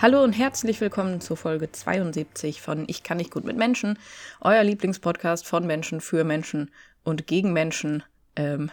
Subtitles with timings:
[0.00, 3.98] Hallo und herzlich willkommen zur Folge 72 von Ich kann nicht gut mit Menschen,
[4.40, 6.70] euer Lieblingspodcast von Menschen für Menschen
[7.02, 8.04] und gegen Menschen.
[8.36, 8.70] Ähm,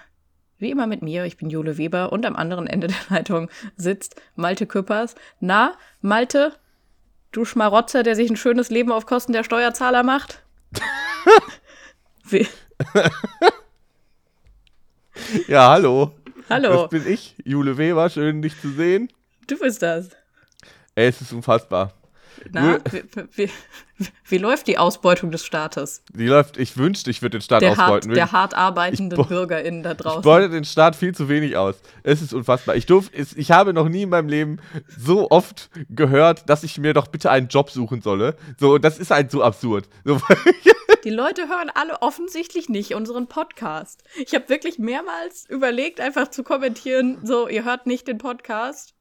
[0.60, 4.22] wie immer mit mir, ich bin Jule Weber und am anderen Ende der Leitung sitzt
[4.36, 5.16] Malte Küppers.
[5.40, 6.54] Na, Malte,
[7.32, 10.44] du Schmarotzer, der sich ein schönes Leben auf Kosten der Steuerzahler macht?
[15.48, 16.12] ja, hallo.
[16.52, 16.84] Hallo.
[16.84, 19.12] Das bin ich, Jule Weber, schön dich zu sehen.
[19.48, 20.12] Du bist das.
[20.96, 21.94] Ey, es ist unfassbar.
[22.52, 23.50] Na, wie,
[23.98, 26.04] wie, wie, läuft die Ausbeutung des Staates?
[26.14, 28.10] Die läuft, ich wünschte, ich würde den Staat der ausbeuten.
[28.10, 30.20] Hart, der hart arbeitenden BürgerInnen da draußen.
[30.20, 31.76] Ich beute den Staat viel zu wenig aus.
[32.04, 32.76] Es ist unfassbar.
[32.76, 34.58] Ich, durf, ich habe noch nie in meinem Leben
[34.98, 38.36] so oft gehört, dass ich mir doch bitte einen Job suchen solle.
[38.60, 39.88] So, das ist halt so absurd.
[40.04, 40.20] So,
[41.04, 44.04] die Leute hören alle offensichtlich nicht unseren Podcast.
[44.16, 48.94] Ich habe wirklich mehrmals überlegt, einfach zu kommentieren, so, ihr hört nicht den Podcast.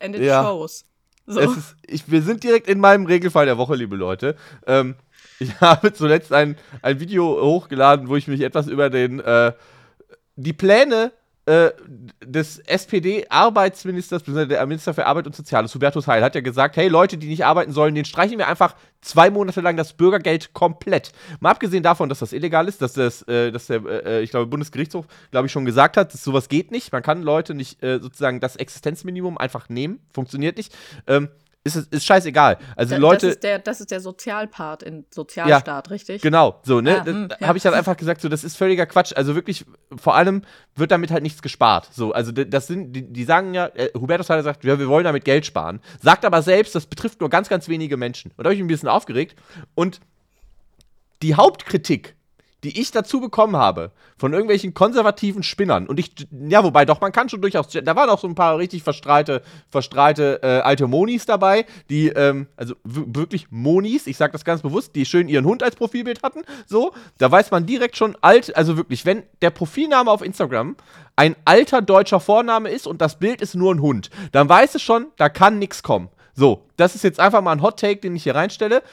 [0.00, 0.44] It ja.
[0.44, 0.84] shows.
[1.28, 1.40] So.
[1.40, 4.34] Ist, ich, wir sind direkt in meinem Regelfall der Woche, liebe Leute.
[4.66, 4.94] Ähm,
[5.38, 9.52] ich habe zuletzt ein, ein Video hochgeladen, wo ich mich etwas über den äh,
[10.36, 11.12] die Pläne
[11.48, 11.72] äh,
[12.22, 17.16] des SPD-Arbeitsministers, der Minister für Arbeit und Soziales, Hubertus Heil, hat ja gesagt, hey, Leute,
[17.16, 21.12] die nicht arbeiten sollen, den streichen wir einfach zwei Monate lang das Bürgergeld komplett.
[21.40, 24.46] Mal abgesehen davon, dass das illegal ist, dass, das, äh, dass der, äh, ich glaube,
[24.46, 26.92] Bundesgerichtshof, glaube ich, schon gesagt hat, dass sowas geht nicht.
[26.92, 30.00] Man kann Leute nicht äh, sozusagen das Existenzminimum einfach nehmen.
[30.12, 30.76] Funktioniert nicht.
[31.06, 31.28] Ähm,
[31.76, 32.58] ist, ist scheißegal.
[32.76, 33.26] Also da, Leute.
[33.26, 36.22] Das ist, der, das ist der Sozialpart in Sozialstaat, ja, richtig?
[36.22, 37.00] Genau, so, ne?
[37.00, 37.48] Ah, hm, ja.
[37.48, 39.12] Habe ich dann einfach gesagt, so, das ist völliger Quatsch.
[39.14, 39.64] Also wirklich,
[39.96, 40.42] vor allem
[40.74, 41.88] wird damit halt nichts gespart.
[41.92, 45.04] So, also das sind, die, die sagen ja, äh, Hubertus hat gesagt, ja, wir wollen
[45.04, 45.80] damit Geld sparen.
[46.00, 48.30] Sagt aber selbst, das betrifft nur ganz, ganz wenige Menschen.
[48.36, 49.36] Und da habe ich mich ein bisschen aufgeregt.
[49.74, 50.00] Und
[51.22, 52.14] die Hauptkritik
[52.64, 55.86] die ich dazu bekommen habe, von irgendwelchen konservativen Spinnern.
[55.86, 56.12] Und ich,
[56.48, 59.42] ja, wobei doch, man kann schon durchaus, da waren auch so ein paar richtig verstrahlte,
[59.70, 64.96] verstrahlte äh, alte Monis dabei, die, ähm, also wirklich Monis, ich sag das ganz bewusst,
[64.96, 66.42] die schön ihren Hund als Profilbild hatten.
[66.66, 70.76] So, da weiß man direkt schon alt, also wirklich, wenn der Profilname auf Instagram
[71.14, 74.82] ein alter deutscher Vorname ist und das Bild ist nur ein Hund, dann weiß es
[74.82, 76.08] schon, da kann nichts kommen.
[76.38, 78.84] So, das ist jetzt einfach mal ein Hot Take, den ich hier reinstelle.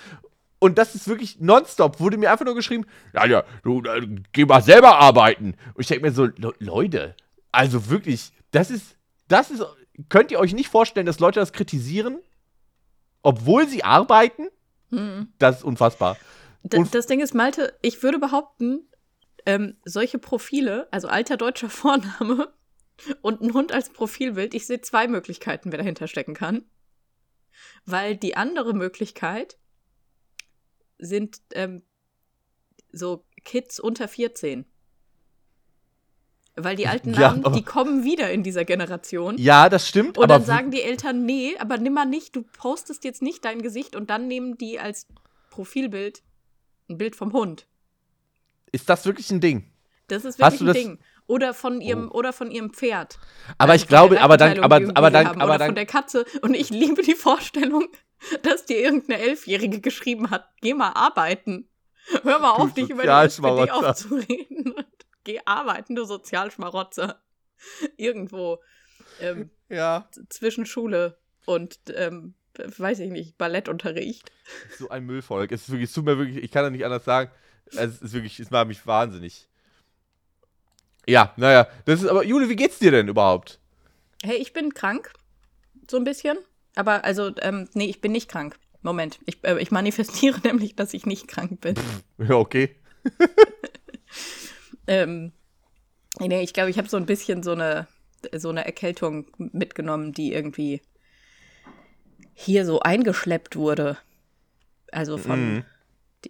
[0.65, 1.99] Und das ist wirklich nonstop.
[1.99, 5.53] Wurde mir einfach nur geschrieben, ja, ja, du, äh, geh mal selber arbeiten.
[5.75, 6.27] Und ich denke mir so,
[6.57, 7.15] Leute,
[7.51, 9.63] also wirklich, das ist, das ist,
[10.09, 12.17] könnt ihr euch nicht vorstellen, dass Leute das kritisieren,
[13.21, 14.47] obwohl sie arbeiten?
[14.89, 15.27] Mhm.
[15.37, 16.17] Das ist unfassbar.
[16.73, 18.89] Unf das Ding ist, Malte, ich würde behaupten,
[19.45, 22.51] ähm, solche Profile, also alter deutscher Vorname
[23.21, 26.65] und ein Hund als Profilbild, ich sehe zwei Möglichkeiten, wer dahinter stecken kann.
[27.85, 29.59] Weil die andere Möglichkeit
[30.97, 31.83] sind ähm,
[32.91, 34.65] so Kids unter 14.
[36.55, 39.37] Weil die alten Namen, ja, die kommen wieder in dieser Generation.
[39.37, 40.17] Ja, das stimmt.
[40.17, 43.61] Und dann sagen die Eltern, nee, aber nimm mal nicht, du postest jetzt nicht dein
[43.61, 45.07] Gesicht und dann nehmen die als
[45.49, 46.23] Profilbild
[46.89, 47.67] ein Bild vom Hund.
[48.71, 49.71] Ist das wirklich ein Ding?
[50.07, 50.99] Das ist wirklich ein Ding.
[51.27, 52.17] Oder von ihrem, oh.
[52.17, 53.17] oder von ihrem Pferd.
[53.57, 55.67] Aber also ich glaube, aber dann, aber, aber dann, aber oder dann.
[55.69, 56.25] von der Katze.
[56.41, 57.87] Und ich liebe die Vorstellung,
[58.43, 61.67] dass dir irgendeine Elfjährige geschrieben hat, geh mal arbeiten.
[62.23, 64.75] Hör mal auf, dich über die aufzureden.
[65.23, 67.21] geh arbeiten, du Sozialschmarotzer.
[67.97, 68.59] Irgendwo
[69.19, 70.07] ähm, ja.
[70.29, 74.31] zwischen Schule und, ähm, weiß ich nicht, Ballettunterricht.
[74.77, 75.51] So ein Müllvolk.
[75.51, 77.31] Es, ist wirklich, es tut mir wirklich, ich kann da nicht anders sagen.
[77.65, 79.47] Es ist wirklich, es macht mich wahnsinnig.
[81.07, 81.67] Ja, naja.
[81.85, 83.59] Das ist aber, Jule, wie geht's dir denn überhaupt?
[84.23, 85.11] Hey, ich bin krank.
[85.89, 86.37] So ein bisschen.
[86.75, 88.57] Aber also, ähm, nee, ich bin nicht krank.
[88.81, 91.75] Moment, ich, äh, ich manifestiere nämlich, dass ich nicht krank bin.
[92.17, 92.75] Ja, okay.
[94.87, 95.31] ähm,
[96.19, 97.87] nee, ich glaube, ich habe so ein bisschen so eine,
[98.33, 100.81] so eine Erkältung mitgenommen, die irgendwie
[102.33, 103.97] hier so eingeschleppt wurde.
[104.91, 105.65] Also von, mm.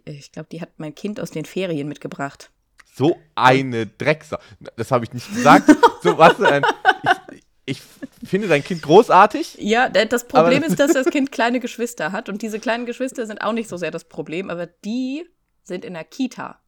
[0.06, 2.52] ich glaube, die hat mein Kind aus den Ferien mitgebracht.
[2.96, 4.38] So eine Drecksau.
[4.78, 5.68] Das habe ich nicht gesagt.
[6.02, 6.36] so, was?
[7.66, 7.82] Ich,
[8.22, 9.58] ich finde dein Kind großartig.
[9.60, 13.42] Ja, das Problem ist, dass das Kind kleine Geschwister hat und diese kleinen Geschwister sind
[13.42, 15.26] auch nicht so sehr das Problem, aber die
[15.64, 16.62] sind in der Kita.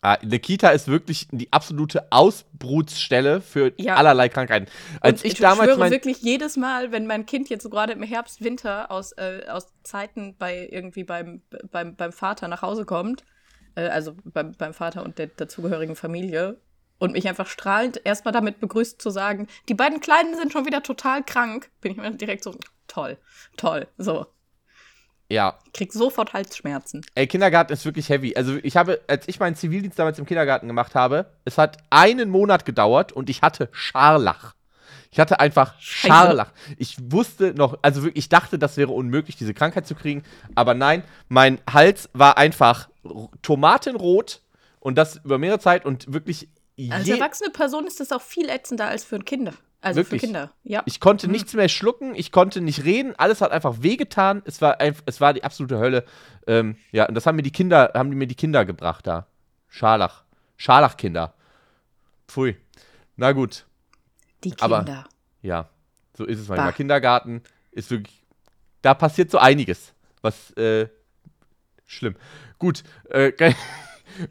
[0.00, 3.96] Ah, eine Kita ist wirklich die absolute Ausbrutsstelle für ja.
[3.96, 4.66] allerlei Krankheiten.
[5.00, 7.94] Als und ich, ich damals schwöre wirklich jedes Mal, wenn mein Kind jetzt so gerade
[7.94, 12.84] im Herbst, Winter aus, äh, aus Zeiten bei irgendwie beim, beim, beim Vater nach Hause
[12.84, 13.24] kommt,
[13.76, 16.58] äh, also beim, beim Vater und der dazugehörigen Familie,
[16.98, 20.82] und mich einfach strahlend erstmal damit begrüßt zu sagen, die beiden Kleinen sind schon wieder
[20.82, 22.54] total krank, bin ich mir direkt so,
[22.88, 23.18] toll,
[23.56, 24.26] toll, so.
[25.28, 25.58] Ja.
[25.66, 27.04] Ich krieg sofort Halsschmerzen.
[27.16, 28.36] Ey, Kindergarten ist wirklich heavy.
[28.36, 32.30] Also ich habe, als ich meinen Zivildienst damals im Kindergarten gemacht habe, es hat einen
[32.30, 34.54] Monat gedauert und ich hatte Scharlach.
[35.10, 36.52] Ich hatte einfach Scharlach.
[36.78, 40.22] Ich wusste noch, also wirklich, ich dachte, das wäre unmöglich, diese Krankheit zu kriegen.
[40.54, 42.88] Aber nein, mein Hals war einfach
[43.42, 44.42] tomatenrot
[44.80, 46.48] und das über mehrere Zeit und wirklich.
[46.90, 49.54] Als erwachsene Person ist das auch viel ätzender als für Kinder.
[49.80, 50.20] Also Wirklich?
[50.20, 50.82] für Kinder, ja.
[50.86, 51.32] Ich konnte mhm.
[51.32, 54.42] nichts mehr schlucken, ich konnte nicht reden, alles hat einfach wehgetan.
[54.44, 56.04] Es war, ein, es war die absolute Hölle.
[56.46, 59.26] Ähm, ja, und das haben mir die Kinder, haben mir die Kinder gebracht da.
[59.68, 60.24] Scharlach.
[60.56, 61.34] Scharlachkinder.
[62.26, 62.56] Pfui.
[63.16, 63.64] Na gut.
[64.42, 64.64] Die Kinder.
[64.64, 65.04] Aber,
[65.42, 65.68] ja,
[66.16, 66.72] so ist es manchmal.
[66.72, 66.76] Bah.
[66.76, 68.24] Kindergarten ist wirklich.
[68.82, 69.92] Da passiert so einiges.
[70.20, 70.88] Was, äh,
[71.86, 72.16] schlimm.
[72.58, 73.32] Gut, äh,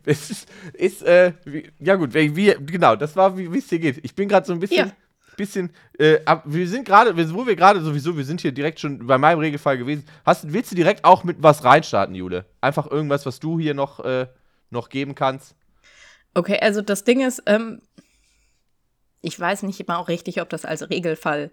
[0.06, 4.04] es ist, ist äh, wie, ja gut, wie, genau, das war, wie es dir geht.
[4.04, 4.88] Ich bin gerade so ein bisschen.
[4.88, 4.94] Ja
[5.36, 9.18] bisschen, äh, wir sind gerade, wo wir gerade sowieso, wir sind hier direkt schon bei
[9.18, 10.06] meinem Regelfall gewesen.
[10.25, 12.46] Hast, willst du direkt auch mit was reinstarten, Jule?
[12.62, 14.28] Einfach irgendwas, was du hier noch, äh,
[14.69, 15.56] noch geben kannst?
[16.34, 17.81] Okay, also das Ding ist, ähm,
[19.22, 21.51] ich weiß nicht immer auch richtig, ob das als Regelfall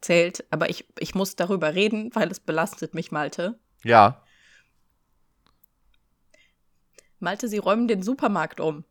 [0.00, 3.58] zählt, aber ich, ich muss darüber reden, weil es belastet mich, Malte.
[3.84, 4.22] Ja.
[7.20, 8.84] Malte, sie räumen den Supermarkt um.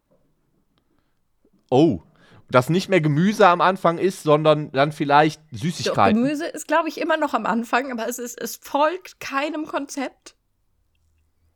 [1.70, 2.02] Oh
[2.50, 6.16] dass nicht mehr Gemüse am Anfang ist, sondern dann vielleicht Süßigkeiten.
[6.16, 9.66] Doch, Gemüse ist, glaube ich, immer noch am Anfang, aber es, ist, es folgt keinem
[9.66, 10.36] Konzept.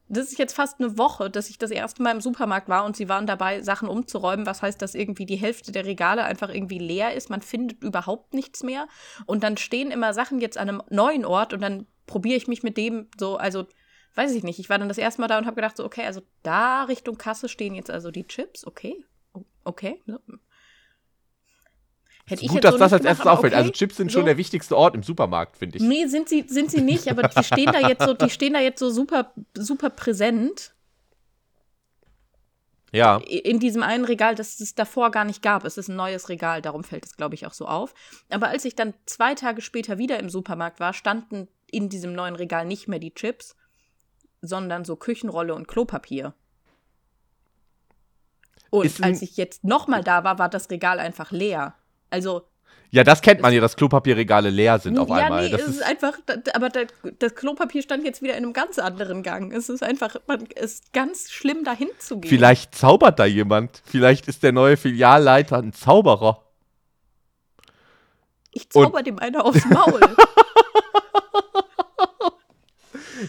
[0.09, 2.97] Das ist jetzt fast eine Woche, dass ich das erste Mal im Supermarkt war und
[2.97, 4.45] sie waren dabei, Sachen umzuräumen.
[4.45, 7.29] Was heißt, dass irgendwie die Hälfte der Regale einfach irgendwie leer ist.
[7.29, 8.87] Man findet überhaupt nichts mehr.
[9.25, 12.61] Und dann stehen immer Sachen jetzt an einem neuen Ort und dann probiere ich mich
[12.61, 13.67] mit dem so, also
[14.15, 14.59] weiß ich nicht.
[14.59, 17.17] Ich war dann das erste Mal da und habe gedacht, so, okay, also da Richtung
[17.17, 19.05] Kasse stehen jetzt also die Chips, okay.
[19.63, 20.01] Okay.
[22.25, 23.53] Hätte Gut, dass so das als erstes auffällt.
[23.53, 24.19] Also okay, also Chips sind so.
[24.19, 25.83] schon der wichtigste Ort im Supermarkt, finde ich.
[25.83, 28.59] Nee, sind sie, sind sie nicht, aber die stehen da jetzt so, die stehen da
[28.59, 30.73] jetzt so super, super präsent.
[32.93, 33.17] Ja.
[33.17, 35.63] In diesem einen Regal, das es davor gar nicht gab.
[35.65, 37.93] Es ist ein neues Regal, darum fällt es, glaube ich, auch so auf.
[38.29, 42.35] Aber als ich dann zwei Tage später wieder im Supermarkt war, standen in diesem neuen
[42.35, 43.55] Regal nicht mehr die Chips,
[44.41, 46.33] sondern so Küchenrolle und Klopapier.
[48.71, 51.75] Und als ich jetzt nochmal da war, war das Regal einfach leer.
[52.09, 52.47] Also.
[52.89, 55.45] Ja, das kennt man ja, dass Klopapierregale leer sind auf ja, einmal.
[55.45, 56.17] Nee, das es ist einfach,
[56.53, 56.69] aber
[57.19, 59.53] das Klopapier stand jetzt wieder in einem ganz anderen Gang.
[59.53, 62.29] Es ist einfach, man ist ganz schlimm dahin zu gehen.
[62.29, 63.81] Vielleicht zaubert da jemand.
[63.85, 66.43] Vielleicht ist der neue Filialleiter ein Zauberer.
[68.51, 70.01] Ich zauber Und dem einer aufs Maul.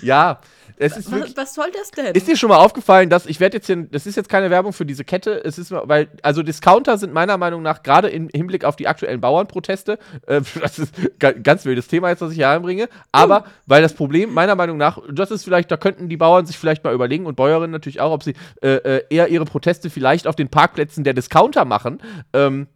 [0.02, 0.40] ja,
[0.82, 2.14] es wirklich, was, soll das denn?
[2.14, 4.72] Ist dir schon mal aufgefallen, dass ich werde jetzt hier, das ist jetzt keine Werbung
[4.72, 8.64] für diese Kette, es ist, weil, also Discounter sind meiner Meinung nach gerade im Hinblick
[8.64, 12.88] auf die aktuellen Bauernproteste, äh, das ist ganz wildes Thema jetzt, was ich hier einbringe,
[13.12, 13.44] aber mhm.
[13.66, 16.84] weil das Problem meiner Meinung nach, das ist vielleicht, da könnten die Bauern sich vielleicht
[16.84, 20.36] mal überlegen und Bäuerinnen natürlich auch, ob sie äh, äh eher ihre Proteste vielleicht auf
[20.36, 22.00] den Parkplätzen der Discounter machen,
[22.32, 22.66] ähm,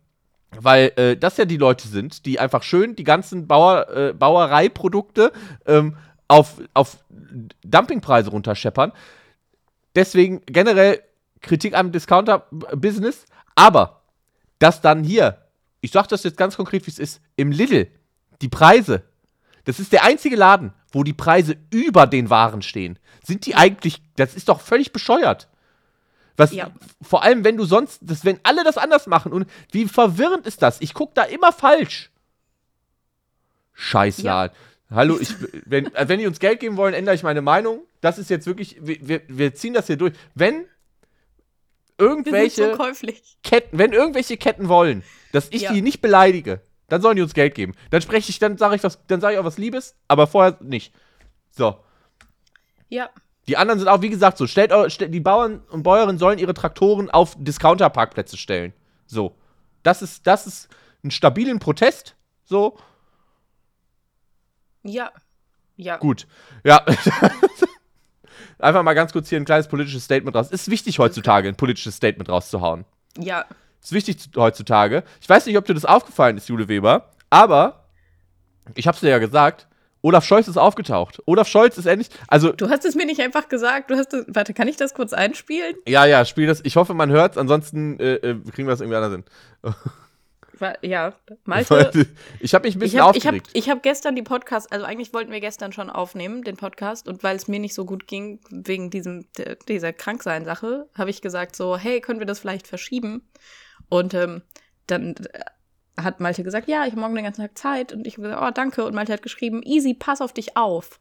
[0.60, 5.32] weil äh, das ja die Leute sind, die einfach schön die ganzen Bauer, äh, Bauereiprodukte
[5.66, 5.96] ähm,
[6.28, 6.98] auf, auf
[7.62, 8.92] Dumpingpreise runterscheppern.
[9.94, 11.02] Deswegen generell
[11.40, 13.26] Kritik am Discounter-Business.
[13.54, 14.02] Aber
[14.58, 15.46] dass dann hier,
[15.80, 17.88] ich sag das jetzt ganz konkret, wie es ist, im Lidl
[18.42, 19.02] die Preise,
[19.64, 22.98] das ist der einzige Laden, wo die Preise über den Waren stehen.
[23.24, 25.48] Sind die eigentlich, das ist doch völlig bescheuert.
[26.36, 26.70] Was, ja.
[27.00, 30.62] Vor allem, wenn du sonst, das, wenn alle das anders machen und wie verwirrend ist
[30.62, 30.80] das?
[30.80, 32.10] Ich guck da immer falsch.
[33.72, 34.54] Scheißladen.
[34.54, 34.62] Ja.
[34.90, 37.80] Hallo, ich, wenn, äh, wenn die uns Geld geben wollen, ändere ich meine Meinung.
[38.00, 40.12] Das ist jetzt wirklich, wir, wir ziehen das hier durch.
[40.34, 40.66] Wenn
[41.98, 42.84] irgendwelche so
[43.42, 45.02] Ketten, wenn irgendwelche Ketten wollen,
[45.32, 45.72] dass ich ja.
[45.72, 47.74] die nicht beleidige, dann sollen die uns Geld geben.
[47.90, 50.56] Dann spreche ich, dann sage ich was, dann sage ich auch was Liebes, aber vorher
[50.60, 50.94] nicht.
[51.50, 51.76] So.
[52.88, 53.10] Ja.
[53.48, 56.54] Die anderen sind auch, wie gesagt, so, stellt, stellt die Bauern und Bäuerinnen sollen ihre
[56.54, 58.72] Traktoren auf Discounter-Parkplätze stellen.
[59.06, 59.36] So.
[59.82, 60.68] Das ist, das ist
[61.04, 62.16] ein stabilen Protest.
[62.44, 62.76] So.
[64.86, 65.12] Ja.
[65.76, 65.96] Ja.
[65.98, 66.26] Gut.
[66.64, 66.84] Ja.
[68.58, 70.50] Einfach mal ganz kurz hier ein kleines politisches Statement raus.
[70.50, 72.84] Ist wichtig heutzutage, ein politisches Statement rauszuhauen.
[73.18, 73.44] Ja.
[73.82, 75.04] Ist wichtig heutzutage.
[75.20, 77.84] Ich weiß nicht, ob dir das aufgefallen ist, Jule Weber, aber
[78.74, 79.68] ich hab's dir ja gesagt,
[80.02, 81.20] Olaf Scholz ist aufgetaucht.
[81.26, 82.08] Olaf Scholz ist endlich.
[82.28, 83.90] Also, du hast es mir nicht einfach gesagt.
[83.90, 85.74] Du hast es, warte, kann ich das kurz einspielen?
[85.86, 86.60] Ja, ja, spiel das.
[86.64, 89.24] Ich hoffe, man hört Ansonsten äh, äh kriegen wir das irgendwie anders hin.
[90.82, 92.06] ja, Malte.
[92.40, 93.50] Ich habe mich ein bisschen ich hab, aufgeregt.
[93.52, 97.08] Ich habe hab gestern die Podcast, also eigentlich wollten wir gestern schon aufnehmen, den Podcast,
[97.08, 99.26] und weil es mir nicht so gut ging wegen diesem,
[99.68, 103.28] dieser Kranksein-Sache, habe ich gesagt so, hey, können wir das vielleicht verschieben?
[103.88, 104.42] Und ähm,
[104.86, 107.92] dann äh, hat Malte gesagt, ja, ich habe morgen den ganzen Tag Zeit.
[107.92, 108.84] Und ich habe gesagt, oh, danke.
[108.84, 111.00] Und Malte hat geschrieben, easy, pass auf dich auf.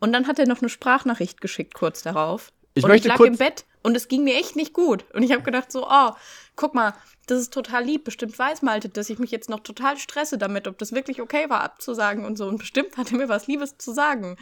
[0.00, 2.52] Und dann hat er noch eine Sprachnachricht geschickt kurz darauf.
[2.74, 5.04] Ich und möchte ich lag kurz im Bett Und es ging mir echt nicht gut.
[5.12, 6.12] Und ich habe gedacht so, oh,
[6.56, 6.94] guck mal,
[7.26, 8.04] das ist total lieb.
[8.04, 11.48] Bestimmt weiß Malte, dass ich mich jetzt noch total stresse damit, ob das wirklich okay
[11.48, 12.46] war, abzusagen und so.
[12.46, 14.36] Und bestimmt hat er mir was Liebes zu sagen.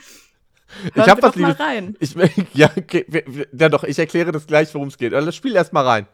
[0.82, 1.58] Hören ich habe was Liebes.
[1.58, 1.96] Mal rein.
[2.00, 2.14] Ich,
[2.54, 3.06] ja, okay,
[3.52, 5.14] ja, doch, ich erkläre das gleich, worum es geht.
[5.14, 6.06] Also, spiel erst mal rein.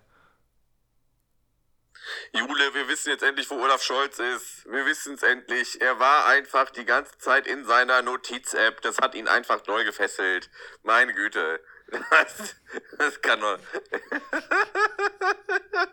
[2.33, 4.66] Jule, wir wissen jetzt endlich, wo Olaf Scholz ist.
[4.71, 5.80] Wir wissen es endlich.
[5.80, 8.80] Er war einfach die ganze Zeit in seiner Notiz-App.
[8.83, 10.50] Das hat ihn einfach neu gefesselt.
[10.83, 11.61] Meine Güte.
[11.90, 12.56] Das,
[12.98, 13.58] das kann doch.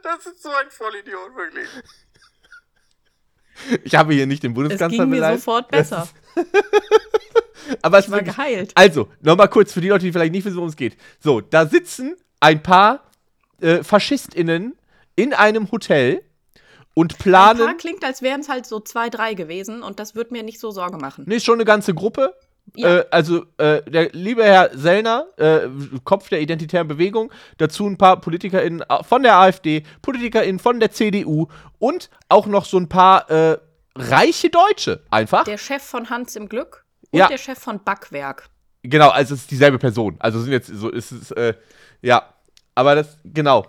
[0.01, 1.67] Das ist so ein Vollidiot, wirklich.
[3.83, 5.43] Ich habe hier nicht den Bundeskanzler Es ging mir beleidigt.
[5.43, 6.07] sofort besser.
[7.81, 8.71] Aber es ich war wirklich, geheilt.
[8.75, 10.97] Also, nochmal kurz für die Leute, die vielleicht nicht wissen, worum es geht.
[11.19, 13.03] So, da sitzen ein paar
[13.62, 14.75] äh, FaschistInnen
[15.15, 16.23] in einem Hotel
[16.93, 17.62] und planen.
[17.62, 20.43] Ein paar klingt, als wären es halt so zwei, drei gewesen und das wird mir
[20.43, 21.25] nicht so Sorge machen.
[21.27, 22.35] Nee, ist schon eine ganze Gruppe.
[22.75, 23.00] Ja.
[23.00, 25.67] Äh, also äh, der liebe Herr Sellner, äh,
[26.03, 31.48] Kopf der identitären Bewegung, dazu ein paar PolitikerInnen von der AfD, PolitikerInnen von der CDU
[31.79, 33.58] und auch noch so ein paar äh,
[33.96, 35.43] reiche Deutsche einfach.
[35.43, 37.27] Der Chef von Hans im Glück und ja.
[37.27, 38.50] der Chef von Backwerk.
[38.84, 40.17] Genau, also es ist dieselbe Person.
[40.20, 41.53] Also sind jetzt so, ist es, äh,
[42.01, 42.34] ja.
[42.75, 43.65] Aber das, genau.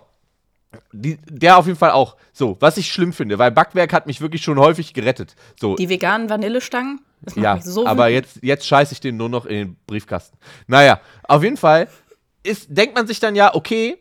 [0.91, 2.17] Die, der auf jeden Fall auch.
[2.33, 5.35] So, was ich schlimm finde, weil Backwerk hat mich wirklich schon häufig gerettet.
[5.57, 5.75] So.
[5.75, 6.99] Die veganen Vanillestangen?
[7.35, 10.37] Ja, so aber jetzt, jetzt scheiße ich den nur noch in den Briefkasten.
[10.67, 11.87] Naja, auf jeden Fall
[12.43, 13.97] ist, denkt man sich dann ja, okay,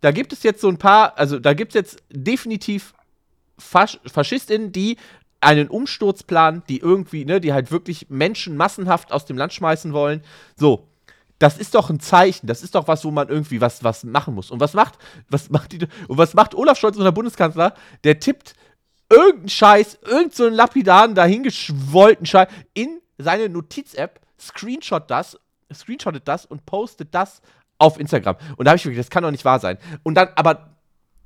[0.00, 2.94] da gibt es jetzt so ein paar, also da gibt es jetzt definitiv
[3.58, 4.96] Fasch FaschistInnen, die
[5.40, 9.92] einen Umsturz planen, die irgendwie, ne, die halt wirklich Menschen massenhaft aus dem Land schmeißen
[9.92, 10.22] wollen.
[10.56, 10.88] So,
[11.38, 14.34] das ist doch ein Zeichen, das ist doch was, wo man irgendwie was, was machen
[14.34, 14.50] muss.
[14.50, 14.98] Und was macht,
[15.28, 17.74] was macht die, und was macht Olaf Scholz, unser Bundeskanzler?
[18.04, 18.54] Der tippt
[19.12, 25.38] irgendeinen Scheiß, irgendeinen so lapidaren, dahingeschwollten Scheiß in seine Notiz-App, screenshot das,
[25.72, 27.42] screenshottet das und postet das
[27.78, 28.36] auf Instagram.
[28.56, 29.78] Und da habe ich wirklich, das kann doch nicht wahr sein.
[30.02, 30.70] Und dann, aber,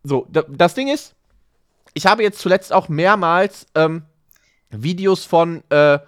[0.02, 1.14] so, das Ding ist,
[1.94, 4.02] ich habe jetzt zuletzt auch mehrmals ähm,
[4.70, 5.98] Videos von, äh,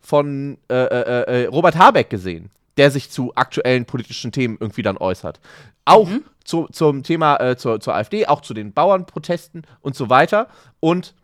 [0.00, 4.96] von äh, äh, äh Robert Habeck gesehen, der sich zu aktuellen politischen Themen irgendwie dann
[4.96, 5.40] äußert.
[5.84, 6.24] Auch mhm.
[6.44, 10.48] zu, zum Thema äh, zur, zur AfD, auch zu den Bauernprotesten und so weiter.
[10.80, 11.14] Und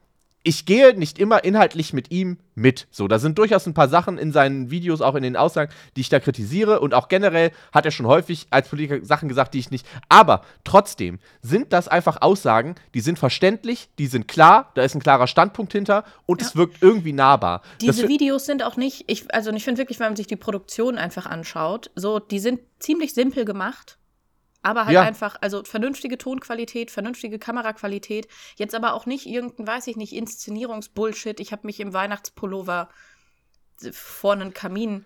[0.45, 2.87] ich gehe nicht immer inhaltlich mit ihm mit.
[2.91, 6.03] So, da sind durchaus ein paar Sachen in seinen Videos, auch in den Aussagen, die
[6.03, 6.81] ich da kritisiere.
[6.81, 9.87] Und auch generell hat er schon häufig als Politiker Sachen gesagt, die ich nicht.
[10.11, 15.01] Aber trotzdem sind das einfach Aussagen, die sind verständlich, die sind klar, da ist ein
[15.01, 16.47] klarer Standpunkt hinter und ja.
[16.47, 17.63] es wirkt irgendwie nahbar.
[17.81, 20.99] Diese Videos sind auch nicht, ich, also ich finde wirklich, wenn man sich die Produktion
[20.99, 23.99] einfach anschaut, so, die sind ziemlich simpel gemacht
[24.65, 25.03] aber halt ja.
[25.03, 28.29] einfach, also vernünftige Tonqualität, vernünftige Kameraqualität.
[28.57, 31.39] Jetzt aber auch nicht irgendein, weiß ich nicht, Inszenierungsbullshit.
[31.39, 32.89] Ich habe mich im Weihnachtspullover
[33.93, 35.05] vor einen Kamin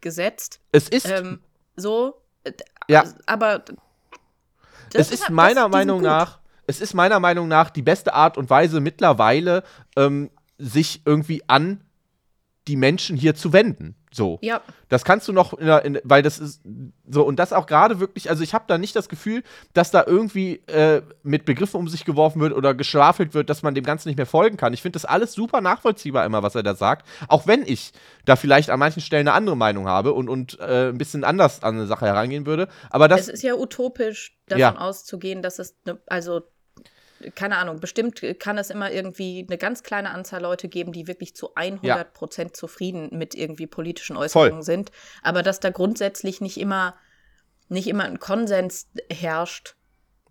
[0.00, 0.60] gesetzt.
[0.72, 1.08] Es ist.
[1.08, 1.40] Ähm,
[1.76, 2.20] so.
[2.44, 2.52] Äh,
[2.88, 3.04] ja.
[3.26, 3.64] Aber.
[4.92, 6.40] Es ist, ist meiner das, Meinung nach.
[6.66, 9.62] Es ist meiner Meinung nach die beste Art und Weise mittlerweile,
[9.96, 11.85] ähm, sich irgendwie an
[12.68, 13.94] die Menschen hier zu wenden.
[14.12, 14.38] So.
[14.40, 14.62] Ja.
[14.88, 16.62] Das kannst du noch, in in, weil das ist
[17.08, 19.42] so, und das auch gerade wirklich, also ich habe da nicht das Gefühl,
[19.74, 23.74] dass da irgendwie äh, mit Begriffen um sich geworfen wird oder geschwafelt wird, dass man
[23.74, 24.72] dem Ganzen nicht mehr folgen kann.
[24.72, 27.06] Ich finde das alles super nachvollziehbar immer, was er da sagt.
[27.28, 27.92] Auch wenn ich
[28.24, 31.62] da vielleicht an manchen Stellen eine andere Meinung habe und, und äh, ein bisschen anders
[31.62, 32.68] an eine Sache herangehen würde.
[32.90, 33.22] Aber das.
[33.22, 34.76] Es ist ja utopisch, davon ja.
[34.76, 36.42] auszugehen, dass es, ne, also
[37.34, 41.34] keine Ahnung, bestimmt kann es immer irgendwie eine ganz kleine Anzahl Leute geben, die wirklich
[41.34, 42.54] zu 100 Prozent ja.
[42.54, 44.62] zufrieden mit irgendwie politischen Äußerungen Voll.
[44.62, 44.90] sind.
[45.22, 46.94] Aber dass da grundsätzlich nicht immer,
[47.68, 49.76] nicht immer ein Konsens herrscht,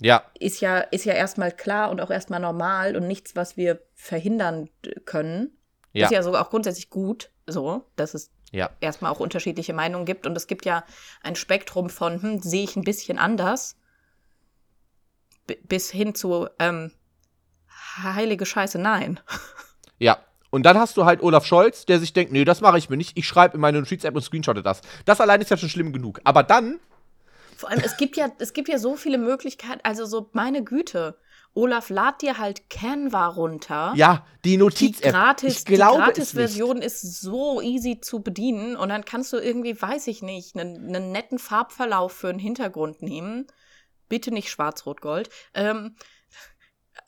[0.02, 0.24] ja.
[0.40, 4.70] ist ja, ist ja erstmal klar und auch erstmal normal und nichts, was wir verhindern
[5.06, 5.58] können.
[5.94, 6.06] Ja.
[6.06, 8.70] Ist ja sogar auch grundsätzlich gut, so, dass es ja.
[8.82, 10.28] erstmal auch unterschiedliche Meinungen gibt.
[10.28, 10.84] Und es gibt ja
[11.22, 13.78] ein Spektrum von, hm, sehe ich ein bisschen anders
[15.64, 16.92] bis hin zu ähm,
[18.02, 19.20] heilige Scheiße, nein.
[19.98, 20.18] Ja.
[20.50, 22.98] Und dann hast du halt Olaf Scholz, der sich denkt, nee, das mache ich mir
[22.98, 23.18] nicht.
[23.18, 24.82] Ich schreibe in meine Notiz-App und screenshotte das.
[25.06, 26.20] Das allein ist ja schon schlimm genug.
[26.26, 26.80] Aber dann.
[27.56, 29.80] Vor allem, es gibt ja, es gibt ja so viele Möglichkeiten.
[29.84, 31.18] Also so, meine Güte.
[31.54, 33.94] Olaf, lad dir halt Canva runter.
[33.96, 35.04] Ja, die Notiz-App.
[35.04, 38.76] Die Gratis, die Gratis-Version ist so easy zu bedienen.
[38.76, 43.02] Und dann kannst du irgendwie, weiß ich nicht, einen, einen netten Farbverlauf für einen Hintergrund
[43.02, 43.48] nehmen
[44.10, 45.30] Bitte nicht Schwarz-Rot-Gold.
[45.54, 45.96] Ähm,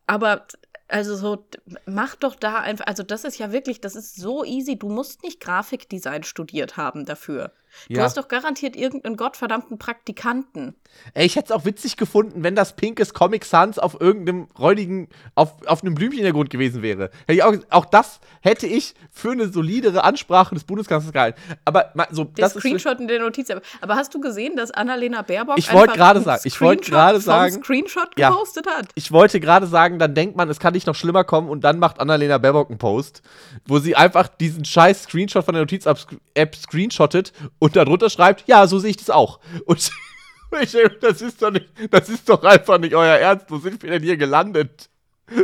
[0.06, 0.48] aber
[0.88, 1.46] also so,
[1.86, 4.78] mach doch da einfach, also das ist ja wirklich, das ist so easy.
[4.78, 7.52] Du musst nicht Grafikdesign studiert haben dafür.
[7.88, 8.04] Du ja.
[8.04, 10.76] hast doch garantiert irgendeinen gottverdammten Praktikanten.
[11.14, 15.10] Ey, ich hätte es auch witzig gefunden, wenn das pinkes Comic Sans auf irgendeinem räudigen,
[15.36, 17.12] auf, auf einem Blümchen in der Grund gewesen wäre.
[17.44, 21.40] Auch, auch das hätte ich für eine solidere Ansprache des Bundeskanzlers gehalten.
[21.66, 23.50] Aber so, der das Screenshot ist in der Notiz.
[23.82, 27.64] Aber hast du gesehen, dass Annalena Baerbock ich wollte gerade sagen, ich wollte gerade sagen,
[27.64, 28.88] Screenshot gepostet ja, hat?
[28.96, 31.80] Ich wollte gerade sagen, dann denkt man, es kann nicht noch schlimmer kommen und dann
[31.80, 33.22] macht Annalena Baerbock einen Post,
[33.66, 38.80] wo sie einfach diesen scheiß Screenshot von der Notiz-App screenshottet und darunter schreibt, ja, so
[38.80, 39.40] sehe ich das auch.
[39.66, 39.92] Und
[40.62, 43.48] ich denke, das ist doch nicht, das ist doch einfach nicht euer Ernst.
[43.50, 44.90] Wo sind wir denn hier gelandet?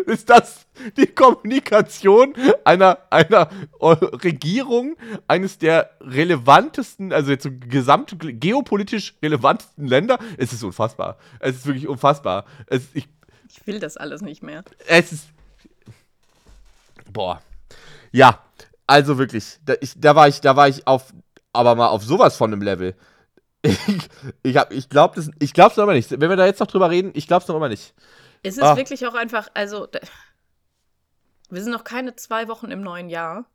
[0.06, 0.66] Ist das
[0.96, 3.50] die Kommunikation einer, einer
[3.82, 4.96] Regierung,
[5.28, 10.20] eines der relevantesten, also jetzt so gesamt geopolitisch relevantesten Länder?
[10.38, 11.18] Es ist unfassbar.
[11.40, 12.46] Es ist wirklich unfassbar.
[12.68, 13.10] Es, ich,
[13.50, 14.64] ich will das alles nicht mehr.
[14.88, 15.28] Es ist.
[17.12, 17.42] Boah.
[18.14, 18.42] Ja,
[18.88, 19.60] also wirklich.
[19.66, 21.14] Da, ich, da, war ich, da war ich auf
[21.54, 22.96] aber mal auf sowas von einem Level.
[23.66, 24.10] Ich,
[24.44, 26.12] ich, ich glaube es ich glaub's noch immer nicht.
[26.12, 27.94] Wenn wir da jetzt noch drüber reden, ich glaube es noch immer nicht.
[28.42, 28.76] Es ist ah.
[28.76, 29.88] wirklich auch einfach, also
[31.50, 33.46] wir sind noch keine zwei Wochen im neuen Jahr.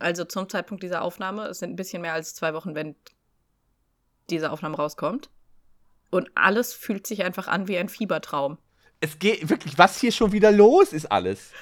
[0.00, 1.46] Also zum Zeitpunkt dieser Aufnahme.
[1.46, 2.96] Es sind ein bisschen mehr als zwei Wochen, wenn
[4.28, 5.30] diese Aufnahme rauskommt.
[6.10, 8.58] Und alles fühlt sich einfach an wie ein Fiebertraum.
[9.00, 11.52] Es geht wirklich, was hier schon wieder los ist, alles.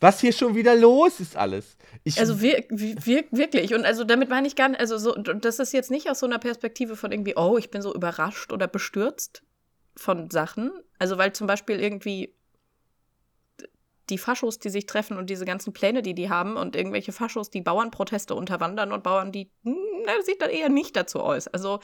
[0.00, 1.76] Was hier schon wieder los ist, alles.
[2.04, 3.74] Ich also wir, wir, wirklich.
[3.74, 6.26] Und also damit meine ich gar nicht, also so, das ist jetzt nicht aus so
[6.26, 9.42] einer Perspektive von irgendwie, oh, ich bin so überrascht oder bestürzt
[9.96, 10.70] von Sachen.
[10.98, 12.34] Also weil zum Beispiel irgendwie
[14.08, 17.50] die Faschos, die sich treffen und diese ganzen Pläne, die die haben und irgendwelche Faschos,
[17.50, 21.52] die Bauernproteste unterwandern und Bauern, die na, sich dann eher nicht dazu äußern.
[21.52, 21.80] Also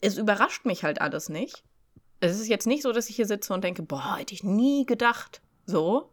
[0.00, 1.62] es überrascht mich halt alles nicht.
[2.20, 4.86] Es ist jetzt nicht so, dass ich hier sitze und denke, boah, hätte ich nie
[4.86, 5.42] gedacht.
[5.66, 6.12] So.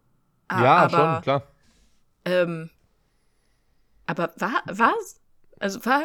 [0.51, 1.43] Ja, aber, schon, klar.
[2.25, 2.69] Ähm,
[4.05, 5.19] aber war, was?
[5.59, 6.03] Also war.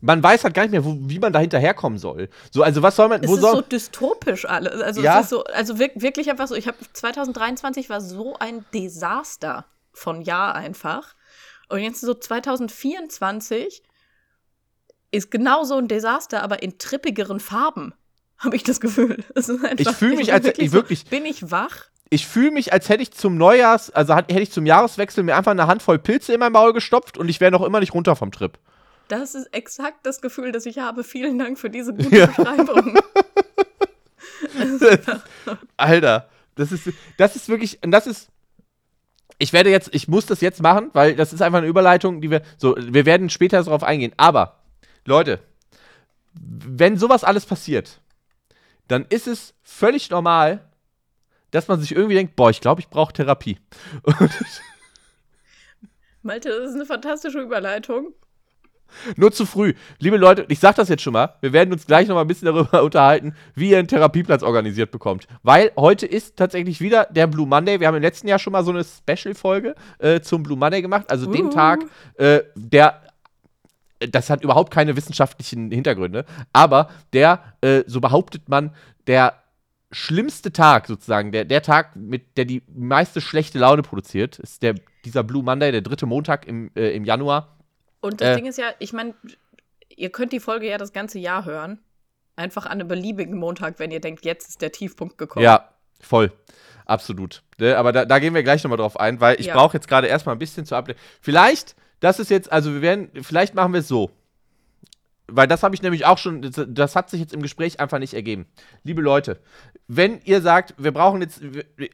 [0.00, 2.28] Man weiß halt gar nicht mehr, wo, wie man da hinterherkommen soll.
[2.50, 3.22] So, also was soll man.
[3.22, 4.80] Es wo ist soll so dystopisch alles.
[4.80, 5.18] Also, ja.
[5.18, 6.54] es ist so, also wirklich einfach so.
[6.54, 11.14] Ich habe 2023 war so ein Desaster von Jahr einfach.
[11.68, 13.82] Und jetzt so 2024
[15.10, 17.94] ist genauso ein Desaster, aber in trippigeren Farben.
[18.38, 19.24] Habe ich das Gefühl.
[19.34, 21.00] Einfach, ich fühle mich, als wirklich, ich wirklich.
[21.00, 21.86] So, bin ich wach?
[22.10, 25.50] Ich fühle mich, als hätte ich zum Neujahrs, also hätte ich zum Jahreswechsel mir einfach
[25.50, 28.30] eine Handvoll Pilze in mein Maul gestopft und ich wäre noch immer nicht runter vom
[28.30, 28.58] Trip.
[29.08, 31.04] Das ist exakt das Gefühl, das ich habe.
[31.04, 32.26] Vielen Dank für diese gute ja.
[32.26, 32.98] Beschreibung.
[34.80, 35.20] das,
[35.76, 38.28] Alter, das ist, das ist wirklich, und das ist,
[39.38, 42.30] ich werde jetzt, ich muss das jetzt machen, weil das ist einfach eine Überleitung, die
[42.30, 44.12] wir, so, wir werden später darauf eingehen.
[44.16, 44.60] Aber,
[45.04, 45.40] Leute,
[46.34, 48.00] wenn sowas alles passiert,
[48.88, 50.68] dann ist es völlig normal,
[51.56, 53.58] dass man sich irgendwie denkt, boah, ich glaube, ich brauche Therapie.
[56.22, 58.12] Malte, das ist eine fantastische Überleitung.
[59.16, 59.74] Nur zu früh.
[59.98, 62.26] Liebe Leute, ich sag das jetzt schon mal, wir werden uns gleich noch mal ein
[62.26, 65.26] bisschen darüber unterhalten, wie ihr einen Therapieplatz organisiert bekommt.
[65.42, 67.80] Weil heute ist tatsächlich wieder der Blue Monday.
[67.80, 71.10] Wir haben im letzten Jahr schon mal so eine Special-Folge äh, zum Blue Monday gemacht.
[71.10, 71.32] Also uh.
[71.32, 71.84] den Tag,
[72.16, 73.02] äh, der
[73.98, 78.74] das hat überhaupt keine wissenschaftlichen Hintergründe, aber der, äh, so behauptet man,
[79.06, 79.42] der
[79.90, 84.74] schlimmste Tag sozusagen, der, der Tag, mit der die meiste schlechte Laune produziert, ist der,
[85.04, 87.56] dieser Blue Monday, der dritte Montag im, äh, im Januar.
[88.00, 89.14] Und das äh, Ding ist ja, ich meine,
[89.94, 91.80] ihr könnt die Folge ja das ganze Jahr hören.
[92.34, 95.44] Einfach an einem beliebigen Montag, wenn ihr denkt, jetzt ist der Tiefpunkt gekommen.
[95.44, 95.70] Ja,
[96.00, 96.32] voll.
[96.84, 97.42] Absolut.
[97.58, 99.54] Ne, aber da, da gehen wir gleich nochmal drauf ein, weil ich ja.
[99.54, 100.98] brauche jetzt gerade erstmal ein bisschen zu Update.
[101.20, 104.10] Vielleicht, das ist jetzt, also wir werden, vielleicht machen wir es so
[105.28, 107.98] weil das habe ich nämlich auch schon, das, das, hat sich jetzt im Gespräch einfach
[107.98, 108.46] nicht ergeben.
[108.84, 109.40] Liebe Leute,
[109.88, 111.40] wenn ihr sagt, wir brauchen jetzt,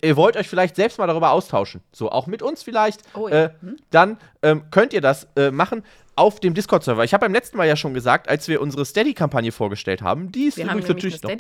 [0.03, 3.45] ihr wollt euch vielleicht selbst mal darüber austauschen, so auch mit uns vielleicht, oh, ja.
[3.45, 3.77] äh, hm?
[3.91, 7.05] dann ähm, könnt ihr das äh, machen auf dem Discord-Server.
[7.05, 10.49] Ich habe beim letzten Mal ja schon gesagt, als wir unsere Steady-Kampagne vorgestellt haben, die
[10.49, 11.31] es übrigens natürlich noch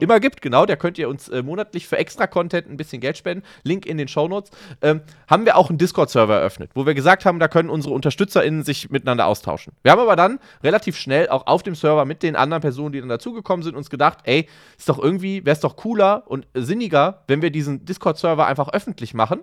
[0.00, 3.18] immer gibt, genau, da könnt ihr uns äh, monatlich für extra Content ein bisschen Geld
[3.18, 3.44] spenden.
[3.62, 4.50] Link in den Show Notes.
[4.80, 8.64] Ähm, haben wir auch einen Discord-Server eröffnet, wo wir gesagt haben, da können unsere UnterstützerInnen
[8.64, 9.74] sich miteinander austauschen.
[9.82, 13.00] Wir haben aber dann relativ schnell auch auf dem Server mit den anderen Personen, die
[13.00, 17.22] dann dazugekommen sind, uns gedacht, ey, ist doch irgendwie, wäre es doch cooler und sinniger,
[17.28, 19.40] wenn wir diesen Discord-Server einfach öffentlich machen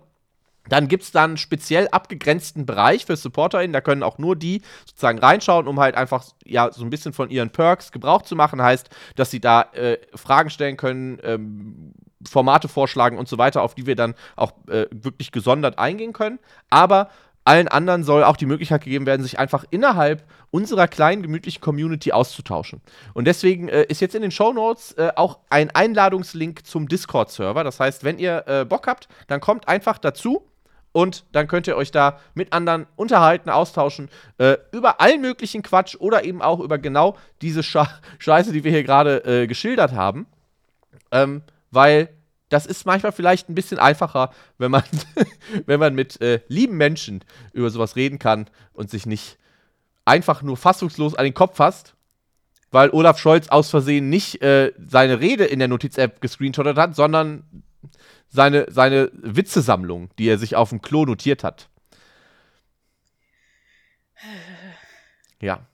[0.68, 3.74] dann gibt es dann einen speziell abgegrenzten Bereich für SupporterInnen.
[3.74, 7.30] Da können auch nur die sozusagen reinschauen, um halt einfach ja so ein bisschen von
[7.30, 8.62] ihren Perks Gebrauch zu machen.
[8.62, 11.94] Heißt, dass sie da äh, Fragen stellen können, ähm,
[12.28, 16.40] Formate vorschlagen und so weiter, auf die wir dann auch äh, wirklich gesondert eingehen können.
[16.70, 17.10] Aber
[17.50, 22.12] allen anderen soll auch die Möglichkeit gegeben werden, sich einfach innerhalb unserer kleinen, gemütlichen Community
[22.12, 22.80] auszutauschen.
[23.16, 27.64] Und deswegen äh, ist jetzt in den Show Notes äh, auch ein Einladungslink zum Discord-Server.
[27.64, 30.46] Das heißt, wenn ihr äh, Bock habt, dann kommt einfach dazu
[30.92, 35.96] Und dann könnt ihr euch da mit anderen unterhalten, austauschen, äh, über allen möglichen Quatsch
[36.00, 37.88] oder eben auch über genau diese Sche
[38.20, 40.26] Scheiße, die wir hier gerade äh, geschildert haben.
[41.12, 42.10] Ähm, weil
[42.50, 44.84] das ist manchmal vielleicht ein bisschen einfacher, wenn man,
[45.66, 49.38] wenn man mit äh, lieben Menschen über sowas reden kann und sich nicht
[50.06, 51.94] einfach nur fassungslos an den Kopf fasst,
[52.72, 57.64] weil Olaf Scholz aus Versehen nicht äh, seine Rede in der Notiz-App gescreenshottet hat, sondern
[58.28, 61.70] seine, seine Witzesammlung, die er sich auf dem Klo notiert hat.
[65.42, 65.66] Ja.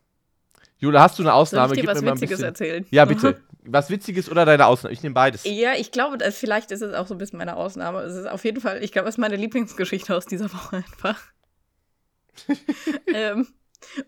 [0.77, 1.69] Jule, hast du eine Ausnahme?
[1.69, 2.85] Soll ich dir Gib was mir mal ein Witziges bisschen- erzählen?
[2.91, 3.41] Ja, bitte.
[3.67, 4.93] Was Witziges oder deine Ausnahme?
[4.93, 5.43] Ich nehme beides.
[5.45, 8.01] Ja, ich glaube, dass vielleicht ist es auch so ein bisschen meine Ausnahme.
[8.01, 11.19] Es ist auf jeden Fall, ich glaube, es ist meine Lieblingsgeschichte aus dieser Woche einfach.
[13.13, 13.47] ähm,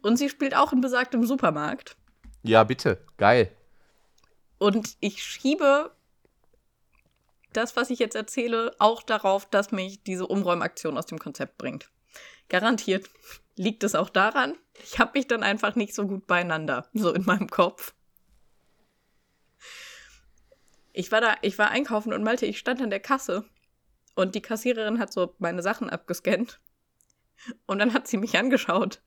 [0.01, 1.95] und sie spielt auch in besagtem Supermarkt.
[2.43, 3.03] Ja, bitte.
[3.17, 3.51] Geil.
[4.57, 5.91] Und ich schiebe
[7.53, 11.89] das, was ich jetzt erzähle, auch darauf, dass mich diese Umräumaktion aus dem Konzept bringt.
[12.49, 13.09] Garantiert
[13.55, 17.25] liegt es auch daran, ich habe mich dann einfach nicht so gut beieinander, so in
[17.25, 17.93] meinem Kopf.
[20.97, 23.47] Ich war da, ich war einkaufen und Malte, ich stand an der Kasse
[24.15, 26.59] und die Kassiererin hat so meine Sachen abgescannt
[27.67, 28.99] und dann hat sie mich angeschaut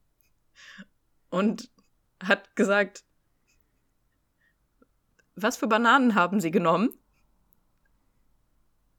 [1.31, 1.69] und
[2.23, 3.03] hat gesagt,
[5.35, 6.91] was für Bananen haben Sie genommen?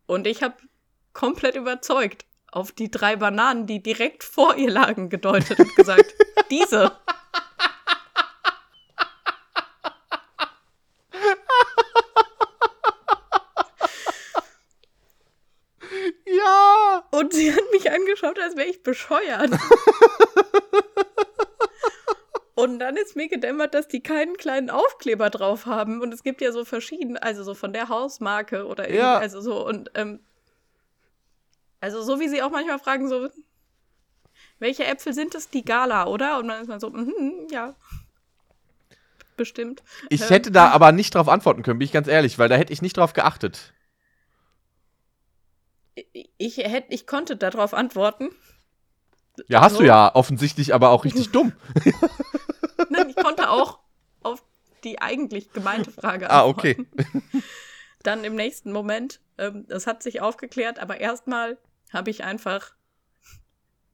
[0.05, 0.57] Und ich habe
[1.13, 6.13] komplett überzeugt auf die drei Bananen, die direkt vor ihr lagen, gedeutet und gesagt,
[6.49, 6.91] diese.
[16.25, 17.03] Ja!
[17.11, 17.91] Und sie hat mich
[18.23, 19.51] angeschaut, als wäre ich bescheuert.
[22.53, 26.01] Und dann ist mir gedämmert, dass die keinen kleinen Aufkleber drauf haben.
[26.01, 29.17] Und es gibt ja so verschiedene, also so von der Hausmarke oder irgendwie, Ja.
[29.17, 30.19] also so und ähm,
[31.79, 33.29] also so wie sie auch manchmal fragen, so
[34.59, 35.49] welche Äpfel sind es?
[35.49, 36.37] Die Gala, oder?
[36.37, 37.73] Und dann ist man so, mhm, ja.
[39.37, 39.81] Bestimmt.
[40.09, 42.55] Ich Ähm, hätte da aber nicht drauf antworten können, bin ich ganz ehrlich, weil da
[42.55, 43.73] hätte ich nicht drauf geachtet.
[46.37, 48.29] Ich, hätte, ich konnte darauf antworten.
[49.47, 49.79] Ja, hast So.
[49.79, 51.53] du ja offensichtlich, aber auch richtig dumm.
[52.89, 53.79] Nein, ich konnte auch
[54.23, 54.43] auf
[54.83, 56.87] die eigentlich gemeinte Frage Ah, antworten.
[56.93, 57.21] okay.
[58.03, 61.57] Dann im nächsten Moment, ähm, das hat sich aufgeklärt, aber erstmal
[61.93, 62.73] habe ich einfach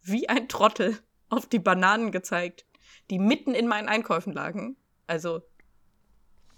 [0.02, 0.98] wie ein Trottel
[1.30, 2.66] auf die Bananen gezeigt,
[3.10, 4.78] die mitten in meinen Einkäufen lagen.
[5.08, 5.42] Also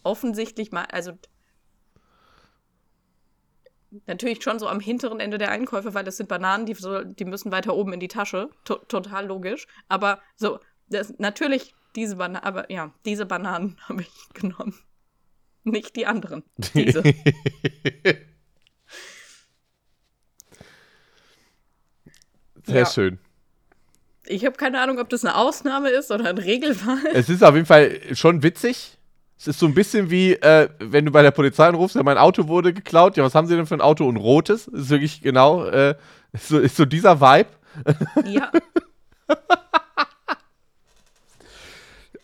[0.04, 1.13] offensichtlich mal, also
[4.06, 7.25] natürlich schon so am hinteren Ende der Einkäufe, weil das sind Bananen, die, so, die
[7.25, 8.49] müssen weiter oben in die Tasche.
[8.65, 9.67] To total logisch.
[9.88, 14.75] Aber so, das, natürlich diese Bananen, aber ja, diese Bananen habe ich genommen.
[15.63, 16.43] Nicht die anderen.
[16.73, 17.04] Diese.
[22.65, 22.86] Sehr Ja.
[22.86, 23.19] schön.
[24.25, 26.99] Ich habe keine Ahnung, ob das eine Ausnahme ist oder ein Regelfall.
[27.13, 28.98] Es ist auf jeden Fall schon witzig.
[29.39, 32.17] Es ist so ein bisschen wie, äh, wenn du bei der Polizei anrufst, ja, mein
[32.17, 33.15] Auto wurde geklaut.
[33.15, 34.08] Ja, was haben sie denn für ein Auto?
[34.10, 34.65] Ein rotes.
[34.65, 35.95] Das ist wirklich genau, äh,
[36.34, 37.49] ist, so, ist so dieser Vibe.
[38.25, 38.52] Ja,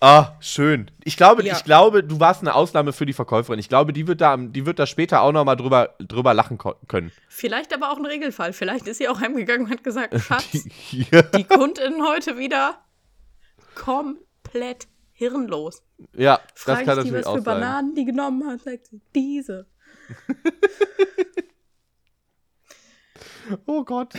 [0.02, 0.92] Ah, schön.
[1.04, 1.56] Ich glaube, Ja.
[1.56, 3.60] ich glaube, du warst eine Ausnahme für die Verkäuferin.
[3.60, 6.60] Ich glaube, die wird da, die wird da später auch noch mal drüber, drüber lachen
[6.88, 7.12] können.
[7.30, 8.52] vielleicht aber auch ein Regelfall.
[8.54, 12.78] Vielleicht ist sie auch heimgegangen und hat gesagt, Schatz, Die, die Kundin heute wieder
[13.74, 15.82] komplett hirnlos.
[16.14, 17.60] Ja, das Frage kann ich die, natürlich was auch für sein.
[17.62, 19.68] Bananen die genommen hat, sagt sie, diese.
[23.66, 24.14] Oh Gott.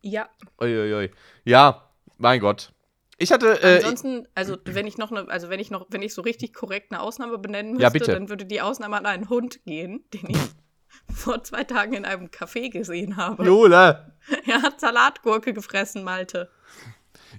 [0.00, 0.28] Ja,
[0.60, 1.10] Uiuiui.
[1.44, 2.72] Ja, mein Gott.
[3.18, 6.14] Ich hatte, äh, ansonsten, also wenn ich noch eine, also wenn ich noch, wenn ich
[6.14, 9.62] so richtig korrekt eine Ausnahme benennen müsste, Ja, dann würde die Ausnahme an einen Hund
[9.66, 10.38] gehen, den ich
[11.14, 13.44] vor zwei Tagen in einem Café gesehen habe.
[13.44, 14.14] Jule.
[14.46, 16.50] Er hat Salatgurke gefressen, Malte.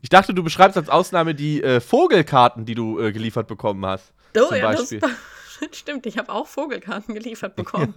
[0.02, 4.14] Ich dachte, du beschreibst als Ausnahme die äh, Vogelkarten, die du äh, geliefert bekommen hast.
[4.36, 5.02] Oh ja, das Beispiel.
[5.72, 6.06] stimmt.
[6.06, 7.94] Ich habe auch Vogelkarten geliefert bekommen.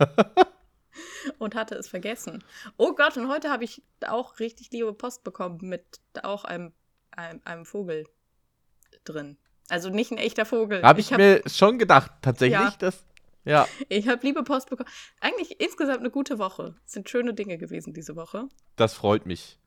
[1.38, 2.42] und hatte es vergessen.
[2.76, 5.84] Oh Gott, und heute habe ich auch richtig liebe Post bekommen mit
[6.22, 6.72] auch einem,
[7.12, 8.06] einem, einem Vogel
[9.04, 9.38] drin.
[9.68, 10.82] Also nicht ein echter Vogel.
[10.82, 12.58] Habe ich, hab- mir schon gedacht, tatsächlich.
[12.58, 12.74] Ja.
[12.78, 13.04] Das,
[13.44, 13.68] ja.
[13.88, 14.88] Ich habe liebe Post bekommen.
[15.20, 16.74] Eigentlich insgesamt eine gute Woche.
[16.86, 18.48] Es sind schöne Dinge gewesen diese Woche.
[18.76, 19.58] Das freut mich.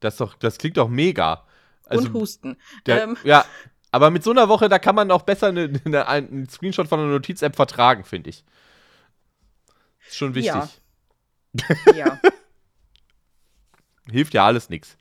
[0.00, 1.46] Das, doch, das klingt doch mega.
[1.86, 2.56] Also, und Husten.
[2.86, 3.44] der, ähm, Ja,
[3.90, 7.00] aber mit so einer Woche, da kann man auch besser eine, eine, einen Screenshot von
[7.00, 8.44] einer Notiz-App vertragen, finde ich.
[10.08, 10.52] Ist schon wichtig.
[10.54, 10.68] Ja.
[11.94, 12.20] ja.
[14.10, 14.96] Hilft ja alles nichts.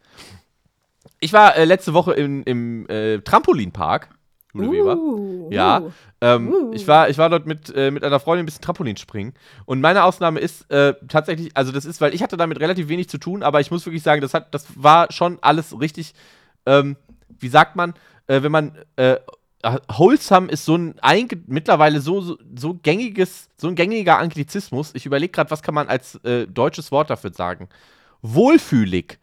[1.19, 4.10] Ich war äh, letzte Woche im, im äh, Trampolinpark.
[4.54, 4.98] Weber.
[4.98, 5.91] Uh, Ja, uh.
[6.22, 6.72] ähm, Uh.
[6.74, 9.34] ich, war, ich war dort mit, äh, mit einer Freundin ein bisschen Trampolin springen.
[9.65, 13.10] Und meine Ausnahme ist äh, tatsächlich, also das ist, weil ich hatte damit relativ wenig
[13.10, 16.13] zu tun, aber ich muss wirklich sagen, das, hat, das war schon alles richtig,
[16.65, 16.95] ähm,
[17.39, 17.93] wie sagt man,
[18.28, 19.17] äh, wenn man, äh,
[19.88, 20.95] wholesome ist so ein
[21.47, 24.91] mittlerweile so, so, so gängiges, so ein gängiger Anglizismus.
[24.93, 27.69] Ich überlege gerade, was kann man als äh, deutsches Wort dafür sagen?
[28.21, 29.19] Wohlfühlig.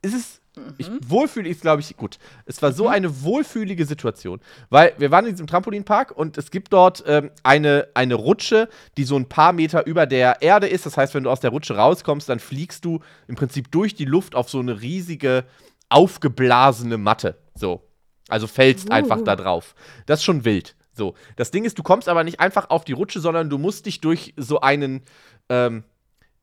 [0.00, 0.42] Ist es
[0.76, 2.18] ich, wohlfühlig ist, glaube ich, gut.
[2.44, 6.74] Es war so eine wohlfühlige Situation, weil wir waren in diesem Trampolinpark und es gibt
[6.74, 10.84] dort ähm, eine, eine Rutsche, die so ein paar Meter über der Erde ist.
[10.84, 14.04] Das heißt, wenn du aus der Rutsche rauskommst, dann fliegst du im Prinzip durch die
[14.04, 15.44] Luft auf so eine riesige,
[15.92, 17.38] aufgeblasene Matte.
[17.54, 17.82] So.
[18.28, 18.92] Also fällst Uh.
[18.92, 19.74] einfach da drauf.
[20.06, 20.74] Das ist schon wild.
[20.94, 21.14] So.
[21.36, 24.00] Das Ding ist, du kommst aber nicht einfach auf die Rutsche, sondern du musst dich
[24.00, 25.02] durch so einen,
[25.48, 25.84] ähm,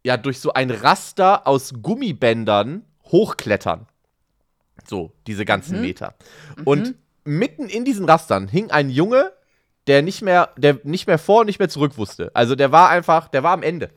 [0.04, 3.88] ja, durch so ein Raster aus Gummibändern hochklettern.
[4.88, 5.82] So, diese ganzen Mhm.
[5.82, 6.16] Meter.
[6.64, 9.32] Und mitten in diesen Rastern hing ein Junge,
[9.88, 12.32] der nicht mehr, der nicht mehr vor und nicht mehr zurück wusste.
[12.34, 13.90] Also der war einfach, der war am Ende.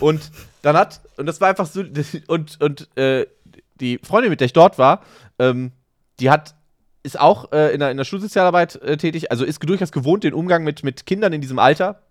[0.00, 0.30] Und
[0.62, 1.84] dann hat, und das war einfach so,
[2.28, 3.26] und, und äh,
[3.80, 5.02] die Freundin, mit der ich dort war,
[5.38, 5.72] ähm,
[6.20, 6.54] die hat,
[7.02, 10.34] ist auch äh, in, der, in der Schulsozialarbeit äh, tätig, also ist durchaus gewohnt, den
[10.34, 12.02] Umgang mit, mit Kindern in diesem Alter.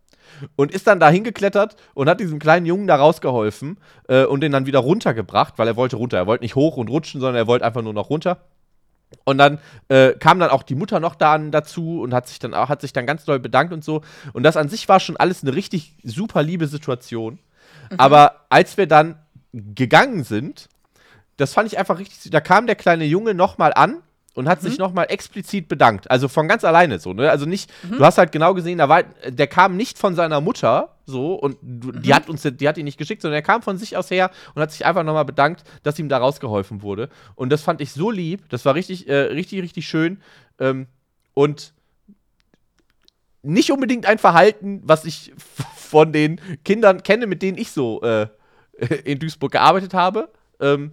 [0.55, 3.77] Und ist dann da hingeklettert und hat diesem kleinen Jungen da rausgeholfen
[4.09, 6.17] äh, und den dann wieder runtergebracht, weil er wollte runter.
[6.17, 8.39] Er wollte nicht hoch und rutschen, sondern er wollte einfach nur noch runter.
[9.23, 12.53] Und dann äh, kam dann auch die Mutter noch da dazu und hat sich dann
[12.53, 14.01] auch, hat sich dann ganz doll bedankt und so.
[14.33, 17.39] Und das an sich war schon alles eine richtig super liebe Situation.
[17.97, 19.19] Aber als wir dann
[19.53, 20.69] gegangen sind,
[21.37, 22.31] das fand ich einfach richtig.
[22.31, 24.01] Da kam der kleine Junge nochmal an
[24.35, 26.11] und hat sich nochmal explizit bedankt.
[26.11, 27.31] Also von ganz alleine so, ne?
[27.31, 30.95] Also nicht, du hast halt genau gesehen, da war, der kam nicht von seiner Mutter
[31.05, 33.77] so und du, die hat uns, die hat ihn nicht geschickt, sondern er kam von
[33.77, 37.09] sich aus her und hat sich einfach nochmal bedankt, dass ihm da rausgeholfen wurde.
[37.35, 40.21] Und das fand ich so lieb, das war richtig, äh, richtig, richtig schön.
[40.59, 40.87] Ähm,
[41.33, 41.73] und
[43.41, 45.33] nicht unbedingt ein Verhalten, was ich
[45.75, 48.27] von den Kindern kenne, mit denen ich so äh,
[49.05, 50.29] in Duisburg gearbeitet habe.
[50.59, 50.91] Ähm,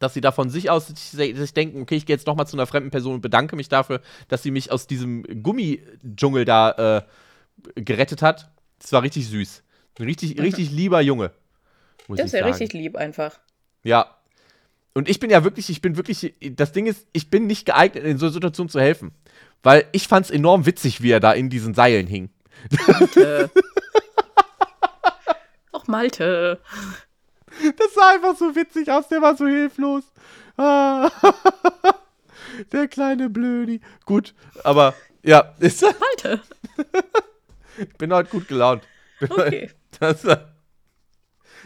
[0.00, 2.56] dass sie da von sich aus sich, sich denken, okay, ich gehe jetzt nochmal zu
[2.56, 7.06] einer fremden Person und bedanke mich dafür, dass sie mich aus diesem Gummidschungel da
[7.76, 8.50] äh, gerettet hat.
[8.80, 9.62] Das war richtig süß.
[9.98, 11.32] Ein richtig, richtig lieber Junge.
[12.08, 12.52] Muss Das ich ist ja sagen.
[12.52, 13.38] richtig lieb einfach.
[13.84, 14.16] Ja.
[14.94, 18.02] Und ich bin ja wirklich, ich bin wirklich, das Ding ist, ich bin nicht geeignet,
[18.04, 19.12] in so einer Situation zu helfen.
[19.62, 22.30] Weil ich fand es enorm witzig, wie er da in diesen Seilen hing.
[22.88, 23.50] Malte.
[25.72, 26.60] Och, Malte.
[27.76, 30.04] Das sah einfach so witzig aus, der war so hilflos.
[30.56, 31.10] Ah.
[32.72, 33.80] Der kleine Blödi.
[34.04, 34.34] Gut,
[34.64, 36.40] aber ja, ist, Malte.
[37.78, 38.82] ich bin heute gut gelaunt.
[39.28, 39.70] Okay.
[39.98, 40.24] Das,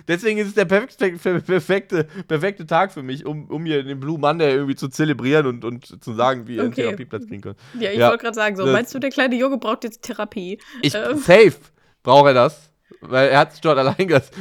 [0.08, 4.18] deswegen ist es der perfekte, perfekte, perfekte Tag für mich, um, um hier den Blue
[4.18, 6.82] Monday irgendwie zu zelebrieren und, und zu sagen, wie ihr einen Okay.
[6.82, 7.58] Therapieplatz kriegen könnt.
[7.78, 10.58] Ja, ich Ja, wollte gerade sagen, so, meinst du, der kleine Junge braucht jetzt Therapie?
[10.82, 11.18] Ich, Ähm.
[11.18, 11.54] safe
[12.02, 12.70] braucht er das,
[13.00, 14.32] weil er hat sich dort allein gelassen.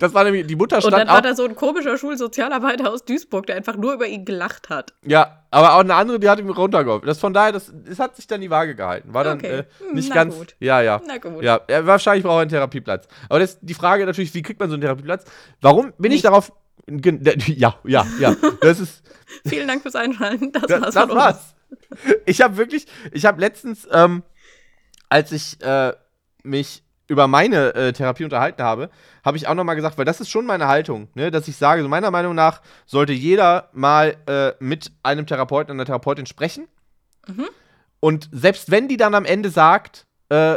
[0.00, 1.14] Das war nämlich, die Mutter Und stand dann auch.
[1.14, 4.92] war da so ein komischer Schulsozialarbeiter aus Duisburg, der einfach nur über ihn gelacht hat.
[5.04, 7.06] Ja, aber auch eine andere, die hat ihm runtergeholfen.
[7.06, 9.14] Das von daher, das, das hat sich dann die Waage gehalten.
[9.14, 9.58] War dann Okay.
[9.60, 10.34] äh, nicht Na ganz.
[10.36, 10.56] gut.
[10.58, 11.00] Ja, ja.
[11.06, 11.42] Na gut.
[11.42, 13.06] Ja, wahrscheinlich braucht er einen Therapieplatz.
[13.28, 15.24] Aber das, die Frage natürlich, wie kriegt man so einen Therapieplatz?
[15.60, 16.24] Warum bin ich Nicht.
[16.24, 16.52] darauf.
[16.86, 18.34] gen- Ja, ja, ja.
[18.62, 19.02] Das ist.
[19.46, 20.50] Vielen Dank fürs Einschalten.
[20.52, 21.54] Das, war's das von war's.
[22.26, 24.22] Ich habe wirklich, ich habe letztens, ähm,
[25.08, 25.92] als ich äh,
[26.42, 28.88] mich über meine äh, Therapie unterhalten habe,
[29.24, 31.82] habe ich auch nochmal gesagt, weil das ist schon meine Haltung, ne, dass ich sage,
[31.82, 36.68] so meiner Meinung nach sollte jeder mal äh, mit einem Therapeuten, einer Therapeutin sprechen.
[37.26, 37.48] Mhm.
[37.98, 40.56] Und selbst wenn die dann am Ende sagt, äh,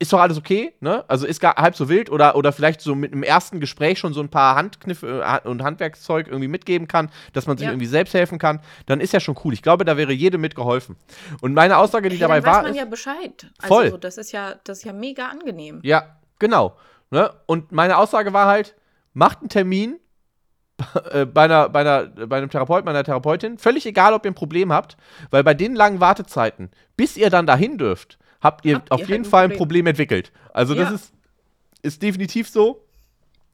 [0.00, 1.04] ist doch alles okay, ne?
[1.08, 4.12] Also ist gar halb so wild oder, oder vielleicht so mit einem ersten Gespräch schon
[4.12, 7.70] so ein paar Handkniffe äh, und Handwerkszeug irgendwie mitgeben kann, dass man sich Ja.
[7.72, 9.52] irgendwie selbst helfen kann, dann ist ja schon cool.
[9.54, 10.96] Ich glaube, da wäre jedem mitgeholfen.
[11.40, 13.46] Und meine Aussage, die Hey, dabei dann weiß war, man ist, ja Bescheid.
[13.60, 13.84] Voll.
[13.84, 15.80] Also, das ist ja, das ist ja mega angenehm.
[15.84, 16.76] ja, genau.
[17.10, 17.30] Ne?
[17.46, 18.74] Und meine Aussage war halt,
[19.12, 20.00] macht einen Termin
[21.12, 24.32] äh, bei, einer, bei, einer, bei einem Therapeuten, bei einer Therapeutin, völlig egal, ob ihr
[24.32, 24.96] ein Problem habt,
[25.30, 29.06] weil bei den langen Wartezeiten, bis ihr dann dahin dürft, habt ihr Habt auf ihr
[29.06, 29.86] jeden halt ein Fall ein Problem.
[29.86, 30.30] Entwickelt.
[30.52, 30.94] Also das Ja.
[30.94, 31.12] ist,
[31.82, 32.84] ist definitiv so.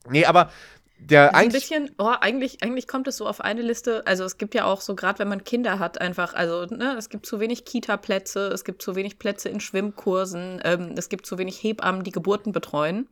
[0.09, 0.50] Nee, aber
[0.98, 1.62] der Das ein eigentlich.
[1.62, 4.07] bisschen, oh, eigentlich, eigentlich kommt es so auf eine Liste.
[4.07, 7.09] Also es gibt ja auch so, gerade wenn man Kinder hat, einfach, also ne, es
[7.09, 11.38] gibt zu wenig Kita-Plätze, es gibt zu wenig Plätze in Schwimmkursen, ähm, es gibt zu
[11.38, 13.09] wenig Hebammen, die Geburten betreuen.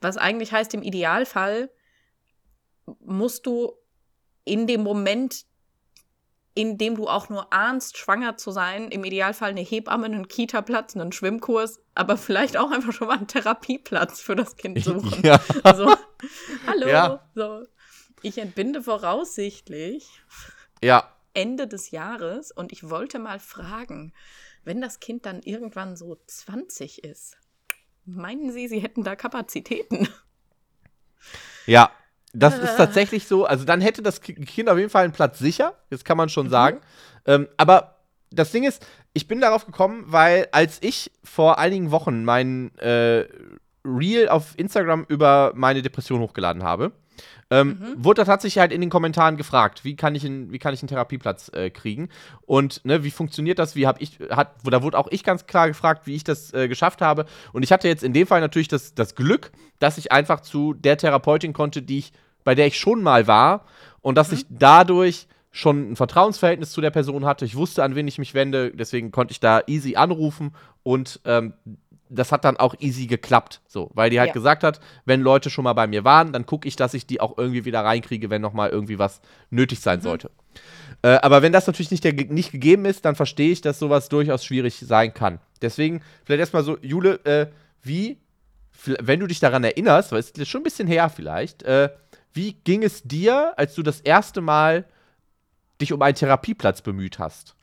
[0.00, 1.70] Was eigentlich heißt, im Idealfall
[3.00, 3.72] musst du
[4.44, 5.44] in dem Moment,
[6.54, 10.94] in dem du auch nur ahnst, schwanger zu sein, im Idealfall eine Hebamme, einen Kita-Platz,
[10.96, 15.22] einen Schwimmkurs, aber vielleicht auch einfach schon mal einen Therapieplatz für das Kind suchen.
[15.22, 15.40] Ja.
[15.76, 15.92] So,
[16.66, 16.88] hallo.
[16.88, 17.28] Ja.
[17.34, 17.64] So.
[18.22, 20.08] Ich entbinde voraussichtlich.
[20.82, 24.14] Ja, Ende des Jahres und ich wollte mal fragen,
[24.62, 27.36] wenn das Kind dann irgendwann so 20 ist,
[28.04, 30.08] meinen Sie, Sie hätten da Kapazitäten?
[31.66, 31.90] Ja,
[32.34, 33.44] das ist tatsächlich so.
[33.46, 36.46] Also dann hätte das Kind auf jeden Fall einen Platz sicher, das kann man schon
[36.46, 36.50] mhm.
[36.50, 36.80] sagen.
[37.26, 37.96] Ähm, aber
[38.30, 43.26] das Ding ist, ich bin darauf gekommen, weil als ich vor einigen Wochen mein äh,
[43.84, 46.92] Reel auf Instagram über meine Depression hochgeladen habe,
[47.50, 48.04] ähm, mhm.
[48.04, 50.82] wurde da tatsächlich halt in den Kommentaren gefragt, wie kann ich, in, wie kann ich
[50.82, 52.08] einen Therapieplatz äh, kriegen
[52.46, 55.68] und ne, wie funktioniert das, wie habe ich, hat, da wurde auch ich ganz klar
[55.68, 58.68] gefragt, wie ich das äh, geschafft habe und ich hatte jetzt in dem Fall natürlich
[58.68, 62.12] das, das Glück, dass ich einfach zu der Therapeutin konnte, die ich,
[62.44, 63.64] bei der ich schon mal war
[64.00, 64.38] und dass mhm.
[64.38, 67.44] ich dadurch schon ein Vertrauensverhältnis zu der Person hatte.
[67.44, 70.52] Ich wusste, an wen ich mich wende, deswegen konnte ich da easy anrufen
[70.82, 71.54] und ähm,
[72.08, 74.34] das hat dann auch easy geklappt, so, weil die halt ja.
[74.34, 77.20] gesagt hat, wenn Leute schon mal bei mir waren, dann gucke ich, dass ich die
[77.20, 80.02] auch irgendwie wieder reinkriege, wenn noch mal irgendwie was nötig sein mhm.
[80.02, 80.30] sollte.
[81.02, 84.08] Äh, aber wenn das natürlich nicht, der, nicht gegeben ist, dann verstehe ich, dass sowas
[84.08, 85.40] durchaus schwierig sein kann.
[85.62, 87.46] Deswegen vielleicht erstmal so, Jule, äh,
[87.82, 88.18] wie,
[88.84, 91.90] wenn du dich daran erinnerst, weil es ist schon ein bisschen her vielleicht, äh,
[92.32, 94.84] wie ging es dir, als du das erste Mal
[95.80, 97.53] dich um einen Therapieplatz bemüht hast?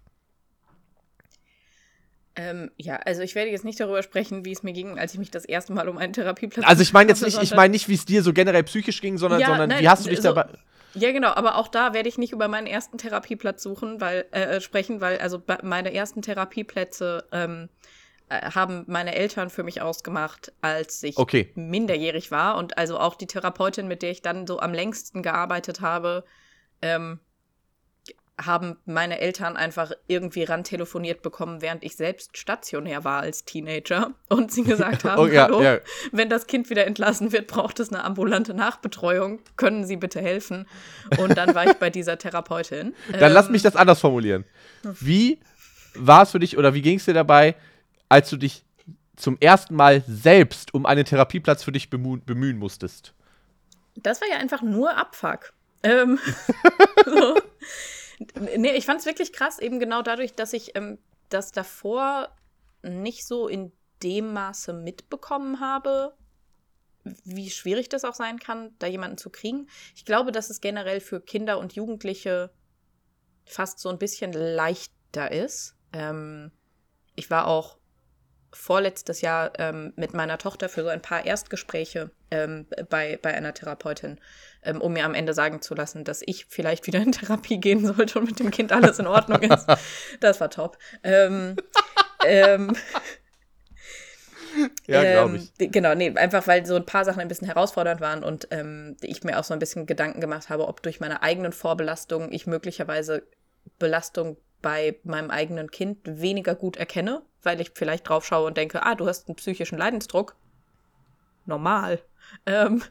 [2.42, 5.20] Ähm, ja, also ich werde jetzt nicht darüber sprechen, wie es mir ging, als ich
[5.20, 6.68] mich das erste Mal um einen Therapieplatz.
[6.68, 9.20] Also ich meine jetzt nicht, ich meine nicht, wie es dir so generell psychisch ging,
[9.20, 10.50] sondern, ja, sondern nein, wie hast du dich so, dabei.
[10.96, 14.58] Ja, genau, aber auch da werde ich nicht über meinen ersten Therapieplatz suchen, weil äh,
[14.58, 17.70] äh sprechen, weil also meine ersten Therapieplätze ähm,
[18.30, 21.52] äh, haben meine Eltern für mich ausgemacht, als ich okay.
[21.56, 25.80] minderjährig war und also auch die Therapeutin, mit der ich dann so am längsten gearbeitet
[25.82, 26.26] habe,
[26.82, 27.20] ähm,
[28.46, 34.12] haben meine Eltern einfach irgendwie ran telefoniert bekommen, während ich selbst stationär war als Teenager
[34.30, 35.80] und sie gesagt haben, oh, ja, hallo, ja.
[36.12, 40.68] wenn das Kind wieder entlassen wird, braucht es eine ambulante Nachbetreuung, können Sie bitte helfen?
[41.18, 42.94] Und dann war ich bei dieser Therapeutin.
[43.12, 44.46] Dann ähm, lass mich das anders formulieren.
[44.84, 45.40] Wie
[45.94, 47.56] war es für dich oder wie ging es dir dabei,
[48.10, 48.64] als du dich
[49.16, 53.14] zum ersten Mal selbst um einen Therapieplatz für dich bemühen musstest?
[53.96, 55.54] Das war ja einfach nur Abfuck.
[55.84, 56.20] Ähm,
[57.06, 57.38] so.
[58.58, 62.36] Nee, ich fand es wirklich krass, eben genau dadurch, dass ich ähm, das davor
[62.84, 63.72] nicht so in
[64.04, 66.16] dem Maße mitbekommen habe,
[67.24, 69.68] wie schwierig das auch sein kann, da jemanden zu kriegen.
[69.96, 72.52] Ich glaube, dass es generell für Kinder und Jugendliche
[73.46, 75.76] fast so ein bisschen leichter ist.
[75.94, 76.52] Ähm,
[77.16, 77.78] ich war auch
[78.54, 83.54] vorletztes Jahr ähm, mit meiner Tochter für so ein paar Erstgespräche ähm, bei, bei einer
[83.54, 84.20] Therapeutin,
[84.64, 87.86] ähm, um mir am Ende sagen zu lassen, dass ich vielleicht wieder in Therapie gehen
[87.86, 89.68] sollte und mit dem Kind alles in Ordnung ist.
[90.20, 90.78] Das war top.
[91.04, 91.56] Ähm,
[92.26, 92.76] ähm,
[94.88, 95.72] ja, glaube ich.
[95.72, 99.24] Genau, nee, einfach weil so ein paar Sachen ein bisschen herausfordernd waren und ähm, ich
[99.24, 103.24] mir auch so ein bisschen Gedanken gemacht habe, ob durch meine eigenen Vorbelastungen ich möglicherweise
[103.80, 108.84] Belastung bei meinem eigenen Kind weniger gut erkenne, weil ich vielleicht drauf schaue und denke,
[108.86, 110.36] ah, du hast einen psychischen Leidensdruck.
[111.46, 112.00] Normal.
[112.46, 112.84] Ähm,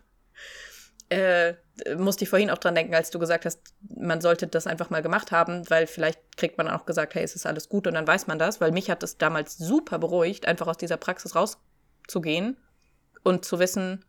[1.11, 1.55] äh,
[1.97, 5.03] musste ich vorhin auch dran denken, als du gesagt hast, man sollte das einfach mal
[5.03, 8.07] gemacht haben, weil vielleicht kriegt man auch gesagt, hey, es ist alles gut und dann
[8.07, 12.57] weiß man das, weil mich hat es damals super beruhigt, einfach aus dieser Praxis rauszugehen
[13.25, 14.05] und zu wissen,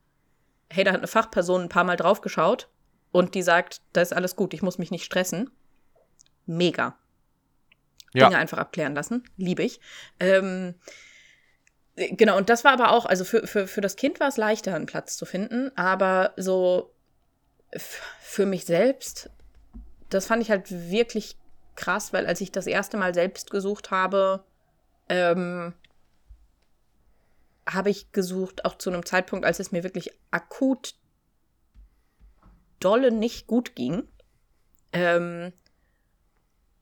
[0.69, 2.69] hey, da hat eine Fachperson ein paar Mal draufgeschaut
[3.11, 5.49] und die sagt, da ist alles gut, ich muss mich nicht stressen.
[6.45, 6.97] Mega.
[8.13, 8.27] Ja.
[8.27, 9.23] Dinge einfach abklären lassen.
[9.37, 9.79] Liebe ich.
[10.19, 10.75] Ähm,
[12.11, 14.75] genau, und das war aber auch, also für, für, für das Kind war es leichter,
[14.75, 16.91] einen Platz zu finden, aber so
[18.21, 19.29] für mich selbst,
[20.09, 21.37] das fand ich halt wirklich
[21.75, 24.43] krass, weil als ich das erste Mal selbst gesucht habe,
[25.09, 25.73] ähm,
[27.67, 30.95] habe ich gesucht, auch zu einem Zeitpunkt, als es mir wirklich akut
[32.79, 34.03] dolle nicht gut ging.
[34.91, 35.53] Ähm,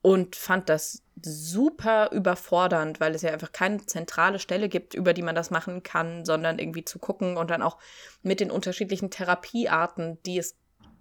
[0.01, 5.21] und fand das super überfordernd, weil es ja einfach keine zentrale Stelle gibt, über die
[5.21, 7.77] man das machen kann, sondern irgendwie zu gucken und dann auch
[8.21, 10.57] mit den unterschiedlichen Therapiearten, die es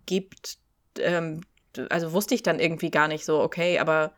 [0.07, 0.59] gibt,
[0.99, 1.43] ähm,
[1.91, 4.13] also wusste ich dann irgendwie gar nicht so, okay, aber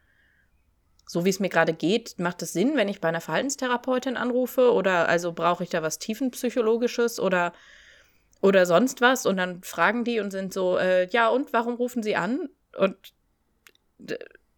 [1.07, 4.73] so wie es mir gerade geht, macht es Sinn, wenn ich bei einer Verhaltenstherapeutin anrufe
[4.73, 7.53] oder also brauche ich da was tiefenpsychologisches oder
[8.41, 12.03] oder sonst was und dann fragen die und sind so, äh, ja und warum rufen
[12.03, 12.49] sie an?
[12.79, 12.97] Und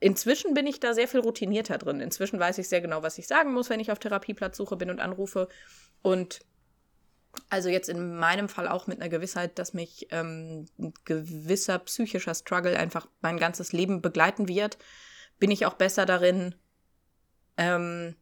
[0.03, 2.01] Inzwischen bin ich da sehr viel routinierter drin.
[2.01, 4.99] Inzwischen weiß ich sehr genau, was ich sagen muss, wenn ich auf Therapieplatzsuche bin und
[4.99, 5.49] anrufe.
[6.03, 6.41] Und
[7.49, 12.35] also jetzt in meinem Fall auch mit einer Gewissheit, dass mich ähm, ein gewisser psychischer
[12.35, 14.76] Struggle einfach mein ganzes Leben begleiten wird,
[15.39, 16.57] bin ich auch besser darin,
[17.57, 18.16] ähm,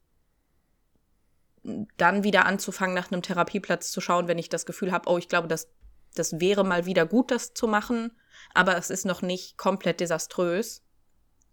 [1.96, 5.28] dann wieder anzufangen, nach einem Therapieplatz zu schauen, wenn ich das Gefühl habe, oh, ich
[5.30, 5.70] glaube, das,
[6.14, 8.12] das wäre mal wieder gut, das zu machen,
[8.52, 10.82] aber es ist noch nicht komplett desaströs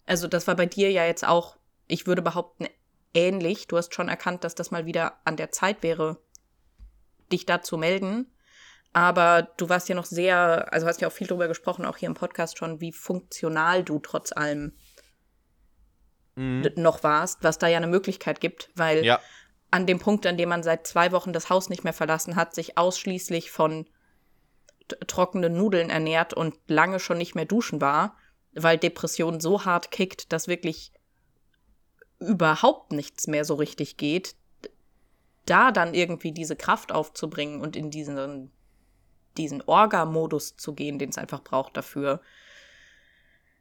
[0.07, 2.67] Also das war bei dir ja jetzt auch, ich würde behaupten,
[3.13, 3.67] ähnlich.
[3.67, 6.17] Du hast schon erkannt, dass das mal wieder an der Zeit wäre,
[7.31, 8.31] dich da zu melden.
[8.93, 12.07] Aber du warst ja noch sehr, also hast ja auch viel darüber gesprochen, auch hier
[12.07, 14.73] im Podcast schon, wie funktional du trotz allem
[16.35, 16.71] mhm.
[16.77, 19.19] noch warst, was da ja eine Möglichkeit gibt, weil ja.
[19.71, 22.55] an dem Punkt, an dem man seit zwei Wochen das Haus nicht mehr verlassen hat,
[22.55, 23.87] sich ausschließlich von
[25.05, 28.15] trockenen Nudeln ernährt und lange schon nicht mehr duschen war,
[28.57, 30.91] weil Depression so hart kickt, dass wirklich
[32.19, 34.35] überhaupt nichts mehr so richtig geht,
[35.45, 38.51] da dann irgendwie diese Kraft aufzubringen und in diesen,
[39.37, 42.21] diesen Orga-Modus zu gehen, den es einfach braucht dafür.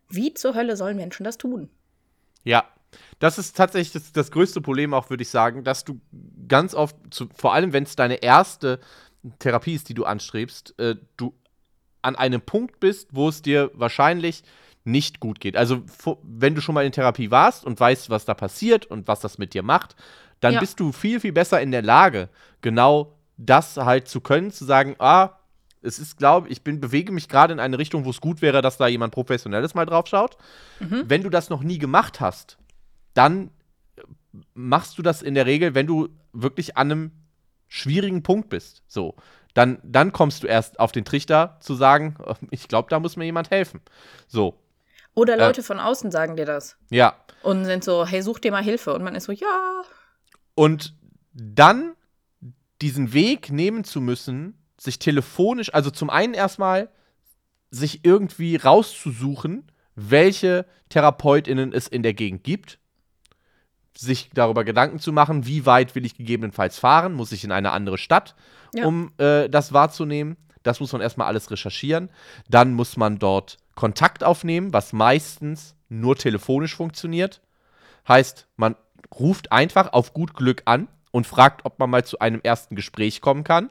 [0.08, 1.68] Wie zur Hölle sollen Menschen das tun?
[2.44, 2.64] Ja,
[3.18, 6.00] das ist tatsächlich das, das größte Problem auch, würde ich sagen, dass du
[6.48, 8.80] ganz oft, zu, vor allem wenn es deine erste
[9.38, 11.34] Therapie ist, die du anstrebst, äh, du
[12.02, 14.44] an einem Punkt bist, wo es dir wahrscheinlich
[14.86, 15.56] nicht gut geht.
[15.56, 15.82] Also,
[16.22, 19.38] wenn du schon mal in Therapie warst und weißt, was da passiert und was das
[19.38, 19.96] mit dir macht,
[20.40, 20.60] dann ja.
[20.60, 22.28] bist du viel, viel besser in der Lage,
[22.60, 25.30] genau das halt zu können, zu sagen, ah,
[25.82, 28.62] es ist, glaube ich, bin, bewege mich gerade in eine Richtung, wo es gut wäre,
[28.62, 30.36] dass da jemand Professionelles mal drauf schaut.
[30.80, 31.04] Mhm.
[31.06, 32.58] Wenn du das noch nie gemacht hast,
[33.14, 33.50] dann
[34.54, 37.10] machst du das in der Regel, wenn du wirklich an einem
[37.68, 38.82] schwierigen Punkt bist.
[38.86, 39.14] So.
[39.54, 42.16] Dann, dann kommst du erst auf den Trichter zu sagen,
[42.50, 43.80] ich glaube, da muss mir jemand helfen.
[44.26, 44.58] So.
[45.16, 45.38] Oder äh.
[45.38, 46.76] Leute äh, von außen sagen dir das.
[46.90, 47.16] Ja.
[47.42, 48.94] Und sind so, hey, such dir mal Hilfe.
[48.94, 49.82] Und man ist so, ja.
[50.54, 50.94] Und
[51.32, 51.94] dann
[52.80, 56.90] diesen Weg nehmen zu müssen, sich telefonisch, also zum einen erstmal
[57.70, 62.78] sich irgendwie rauszusuchen, welche TherapeutInnen es in der Gegend gibt,
[63.96, 67.70] sich darüber Gedanken zu machen, wie weit will ich gegebenenfalls fahren, muss ich in eine
[67.72, 68.34] andere Stadt,
[68.74, 68.84] ja.
[68.84, 70.36] um äh, das wahrzunehmen.
[70.62, 72.10] Das muss man erstmal alles recherchieren.
[72.50, 77.40] Dann muss man dort Kontakt aufnehmen, was meistens nur telefonisch funktioniert.
[78.08, 78.74] Heißt, man
[79.14, 83.20] ruft einfach auf gut Glück an und fragt, ob man mal zu einem ersten Gespräch
[83.20, 83.70] kommen kann.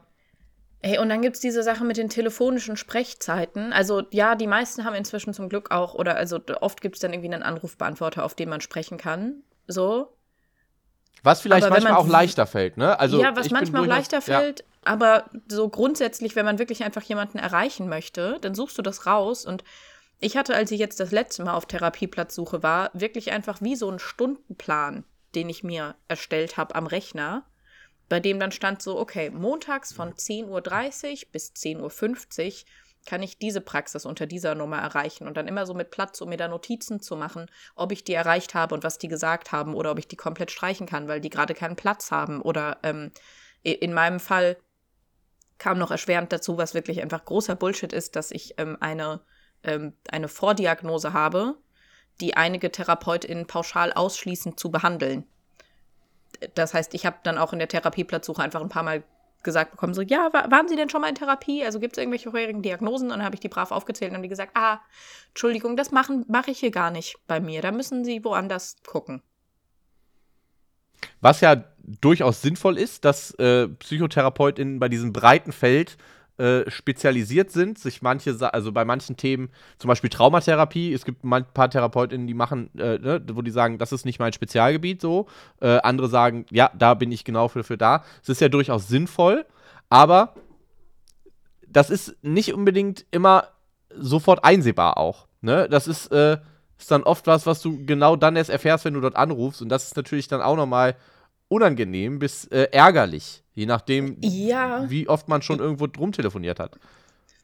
[0.81, 3.73] Hey, und dann gibt es diese Sache mit den telefonischen Sprechzeiten.
[3.73, 7.11] Also ja, die meisten haben inzwischen zum Glück auch, oder also oft gibt es dann
[7.11, 9.41] irgendwie einen Anrufbeantworter, auf den man sprechen kann.
[9.67, 10.15] So.
[11.23, 12.99] Was vielleicht manchmal man, auch leichter fällt, ne?
[12.99, 14.65] Also ja, was manchmal auch leichter fällt, ja.
[14.83, 19.43] aber so grundsätzlich, wenn man wirklich einfach jemanden erreichen möchte, dann suchst du das raus
[19.43, 19.63] und
[20.19, 23.89] ich hatte, als ich jetzt das letzte Mal auf Therapieplatzsuche war, wirklich einfach wie so
[23.89, 25.03] einen Stundenplan,
[25.35, 27.45] den ich mir erstellt habe am Rechner,
[28.07, 32.65] bei dem dann stand so, okay, montags von 10.30 Uhr bis 10.50 Uhr
[33.05, 36.29] kann ich diese Praxis unter dieser Nummer erreichen und dann immer so mit Platz, um
[36.29, 37.45] mir da Notizen zu machen,
[37.75, 40.51] ob ich die erreicht habe und was die gesagt haben oder ob ich die komplett
[40.51, 42.41] streichen kann, weil die gerade keinen Platz haben.
[42.41, 43.11] Oder ähm,
[43.61, 44.57] in meinem Fall
[45.57, 49.21] kam noch erschwerend dazu, was wirklich einfach großer Bullshit ist, dass ich ähm, eine
[49.67, 51.55] ähm, eine Vordiagnose habe,
[52.21, 55.25] die einige TherapeutInnen pauschal ausschließen zu behandeln.
[56.53, 59.03] Das heißt, ich habe dann auch in der Therapieplatzsuche einfach ein paar Mal
[59.43, 61.63] gesagt bekommen, so, ja, waren Sie denn schon mal in Therapie?
[61.63, 63.05] Also gibt es irgendwelche vorherigen Diagnosen?
[63.05, 64.81] Und dann habe ich die brav aufgezählt und die gesagt, ah,
[65.29, 67.61] Entschuldigung, das mache mach ich hier gar nicht bei mir.
[67.61, 69.21] Da müssen Sie woanders gucken.
[71.21, 75.97] Was ja durchaus sinnvoll ist, dass äh, PsychotherapeutInnen bei diesem breiten Feld
[76.37, 81.45] äh, spezialisiert sind, sich manche, also bei manchen Themen, zum Beispiel Traumatherapie, es gibt ein
[81.53, 85.27] paar Therapeutinnen, die machen, äh, ne, wo die sagen, das ist nicht mein Spezialgebiet so.
[85.61, 88.03] Äh, andere sagen, ja, da bin ich genau für, für da.
[88.21, 89.45] Es ist ja durchaus sinnvoll,
[89.89, 90.35] aber
[91.67, 93.49] das ist nicht unbedingt immer
[93.95, 95.27] sofort einsehbar auch.
[95.41, 95.67] Ne?
[95.69, 96.37] Das ist, äh,
[96.77, 99.61] ist dann oft was, was du genau dann erst erfährst, wenn du dort anrufst.
[99.61, 100.95] Und das ist natürlich dann auch nochmal
[101.47, 103.43] unangenehm bis äh, ärgerlich.
[103.53, 104.89] Je nachdem, ja.
[104.89, 106.77] wie oft man schon irgendwo drum telefoniert hat.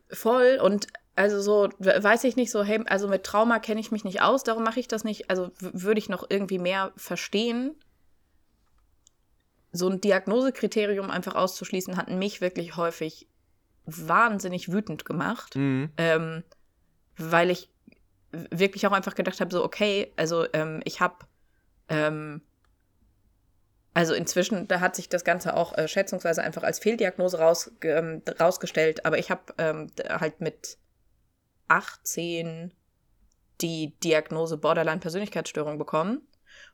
[0.10, 4.04] Voll und also so, weiß ich nicht so, hey, also mit Trauma kenne ich mich
[4.04, 5.30] nicht aus, darum mache ich das nicht.
[5.30, 7.76] Also würde ich noch irgendwie mehr verstehen.
[9.72, 13.28] So ein Diagnosekriterium einfach auszuschließen, hat mich wirklich häufig
[13.86, 15.56] wahnsinnig wütend gemacht.
[15.56, 15.92] Mhm.
[15.98, 16.44] Ähm,
[17.18, 17.70] weil ich
[18.32, 21.16] wirklich auch einfach gedacht habe, so, okay, also ähm, ich habe
[21.90, 22.42] ähm,
[23.94, 28.22] also inzwischen, da hat sich das Ganze auch äh, schätzungsweise einfach als Fehldiagnose raus, ähm,
[28.40, 29.06] rausgestellt.
[29.06, 30.78] Aber ich habe ähm, halt mit
[31.68, 32.74] 18
[33.60, 36.28] die Diagnose Borderline-Persönlichkeitsstörung bekommen.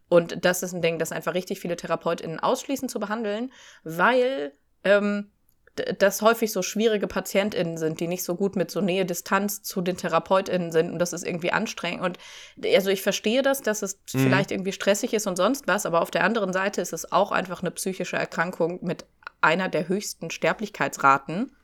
[0.09, 3.51] Und das ist ein Ding, das einfach richtig viele TherapeutInnen ausschließen zu behandeln,
[3.83, 4.53] weil
[4.83, 5.31] ähm,
[5.99, 9.81] das häufig so schwierige PatientInnen sind, die nicht so gut mit so Nähe Distanz zu
[9.81, 12.03] den TherapeutInnen sind und das ist irgendwie anstrengend.
[12.03, 12.19] Und
[12.65, 14.19] also ich verstehe das, dass es mhm.
[14.19, 17.31] vielleicht irgendwie stressig ist und sonst was, aber auf der anderen Seite ist es auch
[17.31, 19.05] einfach eine psychische Erkrankung mit
[19.41, 21.55] einer der höchsten Sterblichkeitsraten.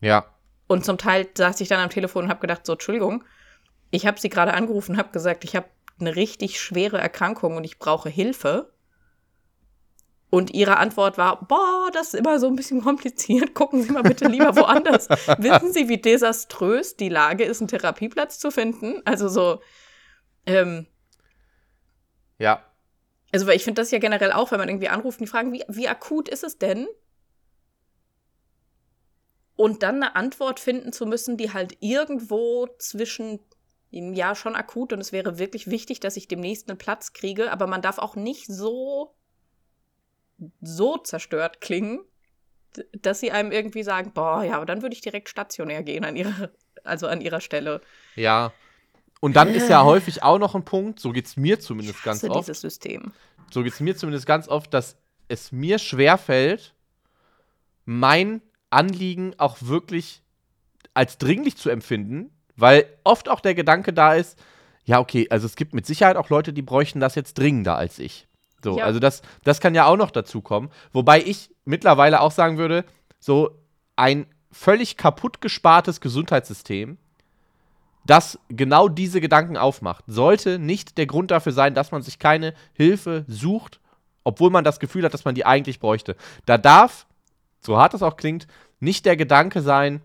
[0.00, 0.26] Ja.
[0.66, 3.24] Und zum Teil saß ich dann am Telefon und habe gedacht, so, Entschuldigung,
[3.90, 5.66] ich habe sie gerade angerufen, habe gesagt, ich habe
[6.00, 8.73] eine richtig schwere Erkrankung und ich brauche Hilfe.
[10.34, 13.54] Und ihre Antwort war, boah, das ist immer so ein bisschen kompliziert.
[13.54, 15.08] Gucken Sie mal bitte lieber woanders.
[15.38, 19.00] Wissen Sie, wie desaströs die Lage ist, einen Therapieplatz zu finden?
[19.04, 19.60] Also so,
[20.44, 20.88] ähm,
[22.38, 22.64] Ja.
[23.32, 25.52] also weil ich finde das ja generell auch, wenn man irgendwie anruft und die fragen,
[25.52, 26.88] wie, wie akut ist es denn?
[29.54, 33.38] Und dann eine Antwort finden zu müssen, die halt irgendwo zwischen,
[33.92, 37.68] ja, schon akut und es wäre wirklich wichtig, dass ich demnächst einen Platz kriege, aber
[37.68, 39.14] man darf auch nicht so,
[40.60, 42.00] so zerstört klingen,
[42.92, 46.16] dass sie einem irgendwie sagen, boah, ja, aber dann würde ich direkt stationär gehen an
[46.16, 46.50] ihrer,
[46.84, 47.80] also an ihrer Stelle.
[48.16, 48.52] Ja.
[49.20, 52.04] Und dann ist ja häufig auch noch ein Punkt, so geht es mir zumindest Ich
[52.04, 53.12] ganz hasse oft, dieses System.
[53.50, 54.96] so geht es mir zumindest ganz oft, dass
[55.28, 56.74] es mir schwerfällt,
[57.86, 60.22] mein Anliegen auch wirklich
[60.92, 64.38] als dringlich zu empfinden, weil oft auch der Gedanke da ist,
[64.84, 67.98] ja, okay, also es gibt mit Sicherheit auch Leute, die bräuchten das jetzt dringender als
[67.98, 68.28] ich.
[68.64, 68.84] So, Ja.
[68.84, 70.70] also das, das kann ja auch noch dazu kommen.
[70.92, 72.84] Wobei ich mittlerweile auch sagen würde,
[73.20, 73.50] so
[73.96, 76.98] ein völlig kaputt gespartes Gesundheitssystem,
[78.06, 82.54] das genau diese Gedanken aufmacht, sollte nicht der Grund dafür sein, dass man sich keine
[82.74, 83.80] Hilfe sucht,
[84.24, 86.16] obwohl man das Gefühl hat, dass man die eigentlich bräuchte.
[86.46, 87.06] Da darf,
[87.60, 88.46] so hart es auch klingt,
[88.80, 90.02] nicht der Gedanke sein,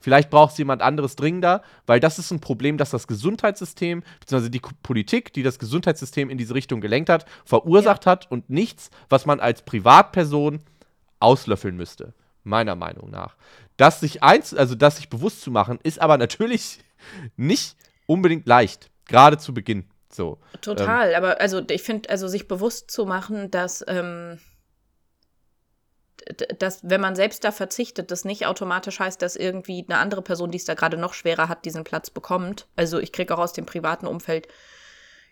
[0.00, 4.50] vielleicht braucht es jemand anderes dringender, weil das ist ein Problem, das das Gesundheitssystem, beziehungsweise
[4.50, 9.26] die Politik, die das Gesundheitssystem in diese Richtung gelenkt hat, verursacht hat und nichts, was
[9.26, 10.60] man als Privatperson
[11.20, 13.36] auslöffeln müsste, meiner Meinung nach.
[13.76, 16.78] Das sich eins, also das sich bewusst zu machen, ist aber natürlich
[17.36, 17.76] nicht
[18.06, 19.84] unbedingt leicht, gerade zu Beginn.
[20.10, 20.38] So.
[20.62, 24.38] Total, aber also ich finde, also sich bewusst zu machen, dass, ähm,
[26.58, 30.50] dass wenn man selbst da verzichtet, das nicht automatisch heißt, dass irgendwie eine andere Person,
[30.50, 32.66] die es da gerade noch schwerer hat, diesen Platz bekommt.
[32.76, 34.48] Also ich kriege auch aus dem privaten Umfeld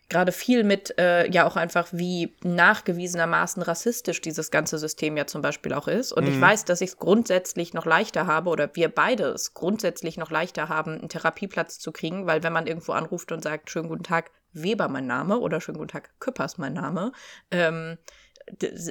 [0.09, 5.43] gerade viel mit, äh, ja auch einfach, wie nachgewiesenermaßen rassistisch dieses ganze System ja zum
[5.43, 6.13] Beispiel auch ist.
[6.13, 10.17] Und ich weiß, dass ich es grundsätzlich noch leichter habe oder wir beide es grundsätzlich
[10.17, 13.89] noch leichter haben, einen Therapieplatz zu kriegen, weil wenn man irgendwo anruft und sagt, schönen
[13.89, 17.13] guten Tag, Weber mein Name oder schönen guten Tag, Küppers mein Name,
[17.51, 17.99] ähm,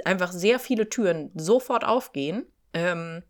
[0.03, 2.45] einfach sehr viele Türen sofort aufgehen.
[2.73, 3.23] Ähm,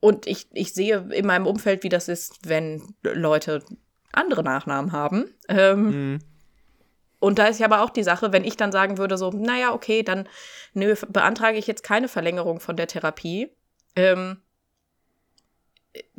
[0.00, 3.64] und ich, ich sehe in meinem Umfeld, wie das ist, wenn Leute
[4.12, 5.32] andere Nachnamen haben.
[5.48, 6.18] Ähm, Mhm.
[7.20, 9.72] und da ist ja aber auch die Sache, wenn ich dann sagen würde, so, naja,
[9.72, 10.28] okay, dann
[10.74, 13.56] nö, beantrage ich jetzt keine Verlängerung von der Therapie.
[13.94, 14.41] Ähm,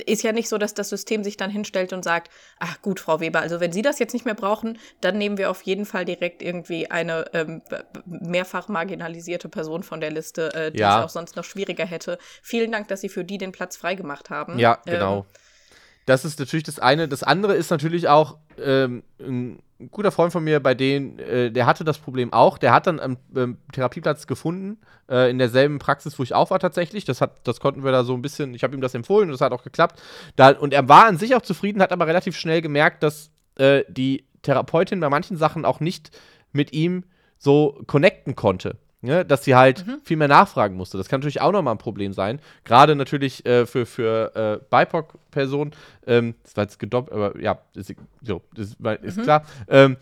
[0.05, 3.19] ist ja nicht so, dass das System sich dann hinstellt und sagt, ach gut, Frau
[3.19, 6.05] Weber, also wenn Sie das jetzt nicht mehr brauchen, dann nehmen wir auf jeden Fall
[6.05, 7.61] direkt irgendwie eine ähm,
[8.05, 10.99] mehrfach marginalisierte Person von der Liste, äh, die Ja.
[10.99, 12.19] es auch sonst noch schwieriger hätte.
[12.41, 14.59] Vielen Dank, dass Sie für die den Platz freigemacht haben.
[14.59, 15.25] Ja, Ähm, genau.
[16.05, 17.07] Das ist natürlich das eine.
[17.07, 21.65] Das andere ist natürlich auch ähm, ein guter Freund von mir, bei dem, äh, der
[21.65, 22.57] hatte das Problem auch.
[22.57, 24.77] Der hat dann einen ähm, Therapieplatz gefunden,
[25.09, 27.05] äh, in derselben Praxis, wo ich auch war tatsächlich.
[27.05, 29.33] Das, hat, das konnten wir da so ein bisschen, ich habe ihm das empfohlen und
[29.33, 30.01] das hat auch geklappt.
[30.35, 33.83] Da, und er war an sich auch zufrieden, hat aber relativ schnell gemerkt, dass äh,
[33.87, 36.11] die Therapeutin bei manchen Sachen auch nicht
[36.51, 37.05] mit ihm
[37.37, 38.77] so connecten konnte.
[39.05, 40.97] Ne, dass sie halt viel mehr nachfragen musste.
[40.97, 42.39] Das kann natürlich auch nochmal ein Problem sein.
[42.63, 45.75] Gerade natürlich äh, für, für äh, BIPOC-Personen.
[46.07, 49.43] Ähm, das war jetzt gedoppelt, aber ja, ist, so, ist, ist klar.
[49.67, 49.97] Ähm,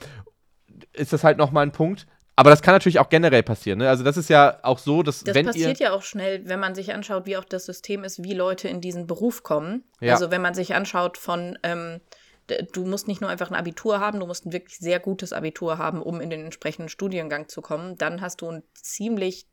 [0.93, 2.05] ist das halt nochmal ein Punkt.
[2.35, 3.79] Aber das kann natürlich auch generell passieren.
[3.79, 3.89] Ne?
[3.89, 5.87] Also, das ist ja auch so, dass Das wenn passiert ihr.
[5.87, 8.81] ja auch schnell, wenn man sich anschaut, wie auch das System ist, wie Leute in
[8.81, 9.83] diesen Beruf kommen.
[9.99, 10.13] Ja.
[10.13, 12.01] Also wenn man sich anschaut von, ähm,
[12.73, 15.77] du musst nicht nur einfach ein Abitur haben, du musst ein wirklich sehr gutes Abitur
[15.77, 17.97] haben, um in den entsprechenden Studiengang zu kommen.
[17.97, 19.47] Dann hast du ein ziemlich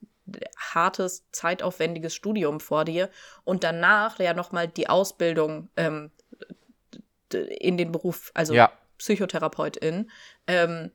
[0.56, 3.10] hartes, zeitaufwendiges Studium vor dir
[3.44, 6.10] und danach ja nochmal die Ausbildung ähm,
[7.32, 8.72] in den Beruf, also Ja.
[8.98, 10.10] Psychotherapeutin.
[10.46, 10.90] Ähm,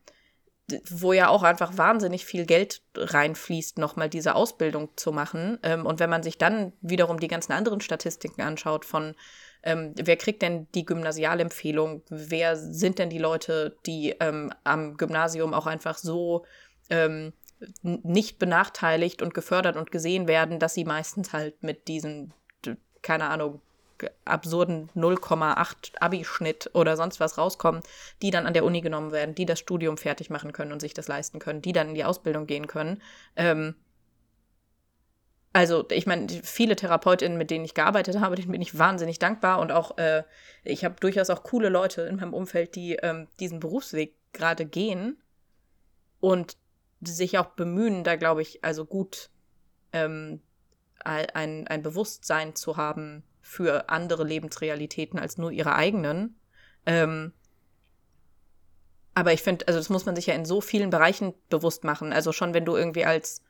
[0.90, 5.60] wo ja auch einfach wahnsinnig viel Geld reinfließt, nochmal diese Ausbildung zu machen.
[5.62, 9.16] Ähm, und wenn man sich dann wiederum die ganzen anderen Statistiken anschaut von
[9.64, 15.54] ähm, wer kriegt denn die Gymnasialempfehlung, wer sind denn die Leute, die ähm, am Gymnasium
[15.54, 16.46] auch einfach so
[16.90, 17.34] ähm,
[17.82, 22.34] nicht benachteiligt und gefördert und gesehen werden, dass sie meistens halt mit diesen,
[23.02, 23.62] keine Ahnung,
[24.26, 27.82] absurden 0,8 Abi-Schnitt oder sonst was rauskommen,
[28.22, 30.94] die dann an der Uni genommen werden, die das Studium fertig machen können und sich
[30.94, 33.02] das leisten können, die dann in die Ausbildung gehen können.
[33.38, 33.76] Ähm,
[35.54, 39.60] also, ich meine, viele Therapeutinnen, mit denen ich gearbeitet habe, denen bin ich wahnsinnig dankbar
[39.60, 40.24] und auch, äh,
[40.64, 45.22] ich habe durchaus auch coole Leute in meinem Umfeld, die ähm, diesen Berufsweg gerade gehen
[46.20, 46.58] und
[47.02, 49.30] sich auch bemühen, da glaube ich, also gut
[49.92, 50.42] ähm,
[51.04, 56.40] ein, ein Bewusstsein zu haben für andere Lebensrealitäten als nur ihre eigenen.
[56.88, 57.34] Ähm,
[59.14, 62.12] aber ich finde, also das muss man sich ja in so vielen Bereichen bewusst machen.
[62.12, 63.43] Also schon, wenn du irgendwie als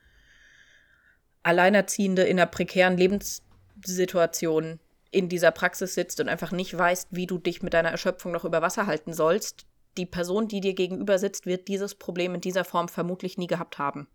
[1.43, 4.79] Alleinerziehende in einer prekären Lebenssituation
[5.11, 8.45] in dieser Praxis sitzt und einfach nicht weißt, wie du dich mit deiner Erschöpfung noch
[8.45, 9.65] über Wasser halten sollst,
[9.97, 13.77] die Person, die dir gegenüber sitzt, wird dieses Problem in dieser Form vermutlich nie gehabt
[13.77, 14.07] haben.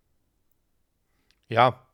[1.49, 1.85] Ja.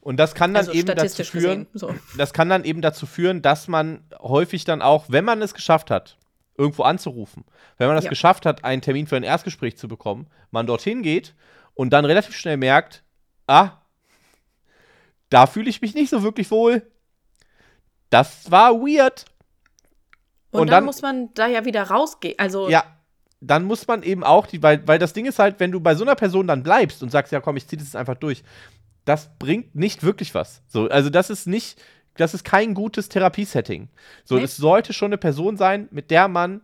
[0.00, 1.94] Und das kann dann also eben dazu führen, gesehen, so.
[2.18, 5.90] das kann dann eben dazu führen, dass man häufig dann auch, wenn man es geschafft
[5.90, 6.18] hat,
[6.58, 7.44] irgendwo anzurufen,
[7.78, 8.10] wenn man es ja.
[8.10, 11.34] geschafft hat, einen Termin für ein Erstgespräch zu bekommen, man dorthin geht
[11.72, 13.02] und dann relativ schnell merkt,
[13.46, 13.80] ah,
[15.30, 16.82] da fühle ich mich nicht so wirklich wohl.
[18.10, 19.24] Das war weird.
[20.50, 22.38] Und, und dann, dann, muss man da ja wieder rausgehen.
[22.38, 22.84] Also ja,
[23.40, 25.94] dann muss man eben auch, die, weil, weil das Ding ist halt, wenn du bei
[25.94, 28.42] so einer Person dann bleibst und sagst, ja komm, ich zieh das einfach durch,
[29.04, 30.62] das bringt nicht wirklich was.
[30.66, 31.82] So, also das ist nicht,
[32.16, 33.88] das ist kein gutes Therapiesetting.
[34.24, 36.62] So, es sollte schon eine Person sein, mit der man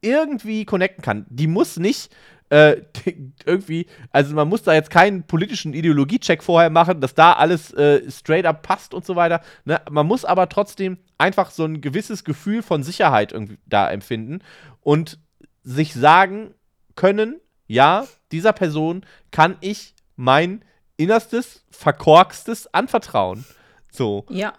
[0.00, 1.26] irgendwie connecten kann.
[1.28, 2.14] Die muss nicht
[2.50, 2.82] äh,
[3.44, 8.10] irgendwie, also man muss da jetzt keinen politischen Ideologiecheck vorher machen, dass da alles äh,
[8.10, 9.40] straight up passt und so weiter.
[9.64, 9.80] Ne?
[9.90, 14.40] Man muss aber trotzdem einfach so ein gewisses Gefühl von Sicherheit irgendwie da empfinden
[14.82, 15.18] und
[15.62, 16.54] sich sagen
[16.96, 20.64] können, ja, dieser Person kann ich mein
[20.96, 23.44] Innerstes, Verkorkstes anvertrauen.
[23.92, 24.24] So.
[24.30, 24.52] Ja.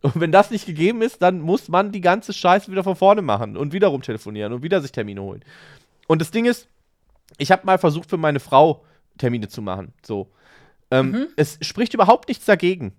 [0.00, 3.22] Und wenn das nicht gegeben ist, dann muss man die ganze Scheiße wieder von vorne
[3.22, 5.44] machen und wieder rumtelefonieren und wieder sich Termine holen.
[6.08, 6.68] Und das Ding ist,
[7.38, 8.84] ich habe mal versucht, für meine Frau
[9.18, 9.92] Termine zu machen.
[10.04, 10.32] So.
[10.90, 11.26] Ähm, mhm.
[11.36, 12.92] Es spricht überhaupt nichts dagegen,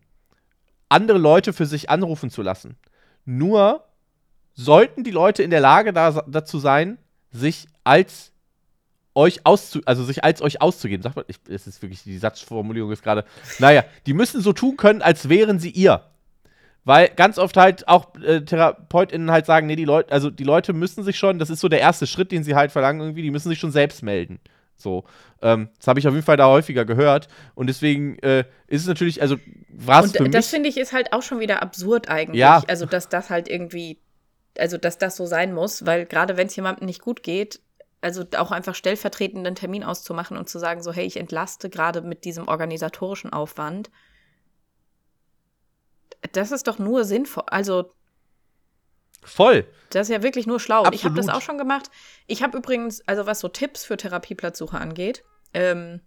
[0.89, 2.77] andere Leute für sich anrufen zu lassen.
[3.25, 3.84] Nur
[4.53, 6.97] sollten die Leute in der Lage da, dazu sein,
[7.31, 8.31] sich als
[9.15, 11.03] euch auszu also sich als euch auszugeben.
[11.03, 13.25] Sagt man, es ist wirklich, die Satzformulierung ist gerade,
[13.59, 16.03] naja, die müssen so tun können, als wären sie ihr.
[16.86, 20.73] Weil ganz oft halt auch äh, TherapeutInnen halt sagen, nee, die Leute, also die Leute
[20.73, 23.31] müssen sich schon, das ist so der erste Schritt, den sie halt verlangen, irgendwie, die
[23.31, 24.39] müssen sich schon selbst melden.
[24.75, 25.05] So.
[25.41, 27.27] Ähm, das habe ich auf jeden Fall da häufiger gehört.
[27.55, 29.38] Und deswegen äh, ist es natürlich, also
[29.69, 30.31] war es für mich.
[30.31, 32.39] Das finde ich ist halt auch schon wieder absurd eigentlich.
[32.39, 32.61] Ja.
[32.67, 33.99] Also, dass das halt irgendwie,
[34.57, 37.61] also dass das so sein muss, weil gerade wenn es jemandem nicht gut geht,
[38.01, 42.25] also auch einfach stellvertretenden Termin auszumachen und zu sagen, so, hey, ich entlaste gerade mit
[42.25, 43.89] diesem organisatorischen Aufwand
[46.32, 47.43] das ist doch nur sinnvoll.
[47.47, 47.93] Also.
[49.24, 49.65] Voll.
[49.89, 50.80] Das ist ja wirklich nur schlau.
[50.80, 50.95] Absolut.
[50.95, 51.89] Ich habe das auch schon gemacht.
[52.28, 56.01] Ich habe übrigens, also was so Tipps für Therapieplatzsuche angeht, ähm,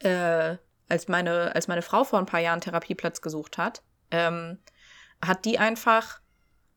[0.00, 0.56] äh,
[0.88, 4.58] als meine, als meine Frau vor ein paar Jahren Therapieplatz gesucht hat, ähm,
[5.24, 6.20] hat die einfach,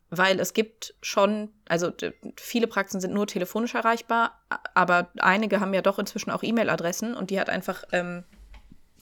[0.09, 1.91] weil es gibt schon, also
[2.37, 4.41] viele Praxen sind nur telefonisch erreichbar,
[4.73, 8.25] aber einige haben ja doch inzwischen auch E-Mail-Adressen und die hat einfach ähm,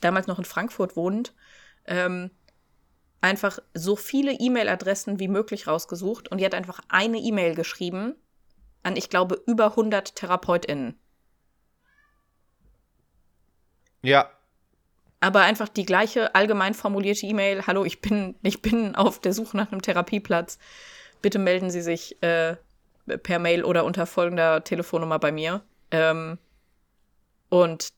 [0.00, 1.34] damals noch in Frankfurt wohnt,
[1.86, 2.30] ähm,
[3.20, 8.14] einfach so viele E-Mail-Adressen wie möglich rausgesucht und die hat einfach eine E-Mail geschrieben
[8.82, 10.98] an, ich glaube, über 100 TherapeutInnen.
[14.02, 14.30] Ja.
[15.20, 19.56] Aber einfach die gleiche allgemein formulierte E-Mail: Hallo, ich bin, ich bin auf der Suche
[19.56, 20.58] nach einem Therapieplatz.
[21.20, 22.56] Bitte melden Sie sich äh,
[23.22, 25.62] per Mail oder unter folgender Telefonnummer bei mir.
[25.90, 26.38] Ähm,
[27.50, 27.90] und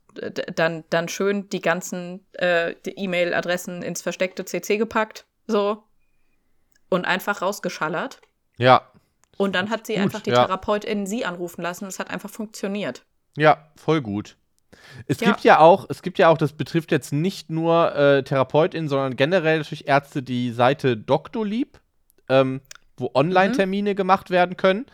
[0.54, 5.82] dann, dann schön die ganzen äh, E-Mail-Adressen ins versteckte CC gepackt, so,
[6.88, 8.20] und einfach rausgeschallert.
[8.58, 8.90] Ja.
[9.38, 10.44] Und dann hat sie gut, einfach die ja.
[10.44, 11.86] Therapeutin sie anrufen lassen.
[11.86, 13.04] Es hat einfach funktioniert.
[13.36, 14.36] Ja, voll gut.
[15.06, 15.28] Es ja.
[15.28, 19.16] gibt ja auch, es gibt ja auch, das betrifft jetzt nicht nur äh, TherapeutInnen, sondern
[19.16, 21.80] generell natürlich Ärzte, die Seite Doktorlieb,
[22.28, 22.60] ähm,
[22.96, 23.96] wo Online-Termine mhm.
[23.96, 24.86] gemacht werden können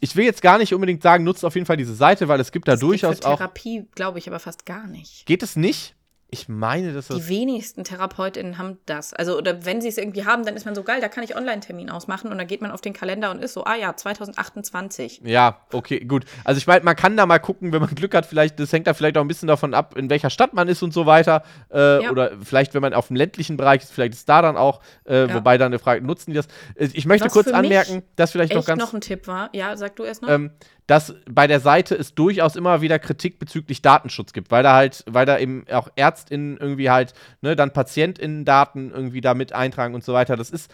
[0.00, 2.52] ich will jetzt gar nicht unbedingt sagen, nutzt auf jeden Fall diese Seite, weil es
[2.52, 3.38] gibt da das durchaus auch.
[3.38, 5.26] Therapie glaube ich aber fast gar nicht.
[5.26, 5.94] Geht es nicht?
[6.28, 7.18] Ich meine, dass das.
[7.18, 9.14] Die wenigsten TherapeutInnen haben das.
[9.14, 11.36] Also, oder wenn sie es irgendwie haben, dann ist man so geil, da kann ich
[11.36, 15.20] Online-Termin ausmachen und dann geht man auf den Kalender und ist so, ah ja, 2028.
[15.24, 16.24] Ja, okay, gut.
[16.42, 18.88] Also, ich meine, man kann da mal gucken, wenn man Glück hat, vielleicht, das hängt
[18.88, 21.44] da vielleicht auch ein bisschen davon ab, in welcher Stadt man ist und so weiter.
[21.72, 22.10] Äh, ja.
[22.10, 25.28] Oder vielleicht, wenn man auf dem ländlichen Bereich ist, vielleicht ist da dann auch, äh,
[25.28, 25.34] ja.
[25.34, 26.46] wobei dann eine Frage, nutzen die das?
[26.74, 28.82] Äh, ich möchte Was kurz anmerken, dass vielleicht noch ganz.
[28.82, 29.50] noch ein Tipp war.
[29.52, 30.28] Ja, sag du erst noch.
[30.28, 30.50] Ähm,
[30.86, 35.02] dass bei der Seite es durchaus immer wieder Kritik bezüglich Datenschutz gibt, weil da halt,
[35.06, 40.04] weil da eben auch ÄrztInnen irgendwie halt, ne, dann PatientInnen-Daten irgendwie da mit eintragen und
[40.04, 40.36] so weiter.
[40.36, 40.70] Das ist,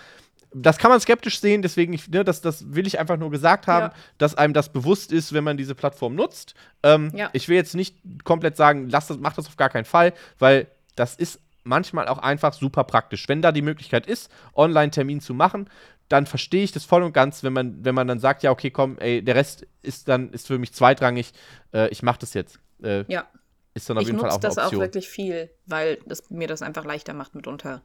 [0.55, 3.67] das kann man skeptisch sehen, deswegen, ich, ne, das, das will ich einfach nur gesagt
[3.67, 3.93] haben, ja.
[4.19, 6.55] dass einem das bewusst ist, wenn man diese Plattform nutzt.
[6.83, 7.31] Ähm, ja.
[7.33, 10.67] Ich will jetzt nicht komplett sagen, lass das, mach das auf gar keinen Fall, weil
[10.95, 13.29] das ist manchmal auch einfach super praktisch.
[13.29, 15.69] Wenn da die Möglichkeit ist, Online-Termin zu machen,
[16.13, 18.71] dann verstehe ich das voll und ganz, wenn man, wenn man dann sagt, ja, okay,
[18.71, 21.33] komm, ey, der Rest ist dann ist für mich zweitrangig,
[21.73, 22.61] äh, ich mache das jetzt.
[22.83, 23.27] Äh, ja.
[23.75, 24.65] Ist dann auf ich jeden Fall auch eine Option.
[24.65, 27.83] Das auch wirklich viel, weil das mir das einfach leichter macht mitunter.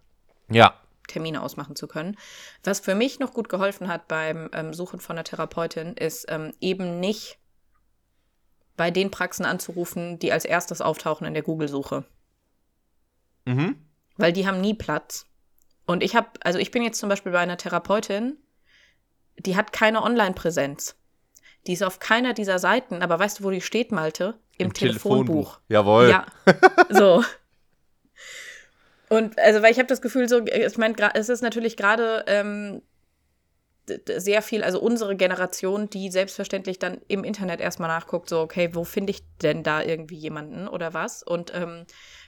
[0.49, 0.75] Ja,
[1.07, 2.17] Termine ausmachen zu können.
[2.63, 6.53] Was für mich noch gut geholfen hat beim ähm, Suchen von einer Therapeutin, ist ähm,
[6.59, 7.39] eben nicht
[8.75, 12.05] bei den Praxen anzurufen, die als erstes auftauchen in der Google-Suche.
[13.45, 13.77] Mhm.
[14.17, 15.26] Weil die haben nie Platz.
[15.87, 18.37] Und ich habe, also ich bin jetzt zum Beispiel bei einer Therapeutin,
[19.39, 20.95] die hat keine Online-Präsenz.
[21.65, 24.37] Die ist auf keiner dieser Seiten, aber weißt du, wo die steht, Malte?
[24.57, 25.25] Im, Im Telefonbuch.
[25.25, 25.59] Telefonbuch.
[25.69, 26.09] Jawohl.
[26.09, 26.25] Ja.
[26.89, 27.23] So.
[29.09, 32.81] Und also, weil ich habe das Gefühl, so, ich meine, es ist natürlich gerade ähm,
[34.17, 38.83] sehr viel, also unsere Generation, die selbstverständlich dann im Internet erstmal nachguckt, so, okay, wo
[38.83, 41.23] finde ich denn da irgendwie jemanden oder was?
[41.23, 41.85] Und ähm,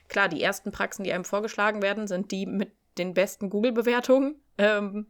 [0.08, 4.36] klar, die ersten Praxen, die einem vorgeschlagen werden, sind die mit den besten Google-Bewertungen.
[4.58, 5.08] Ähm,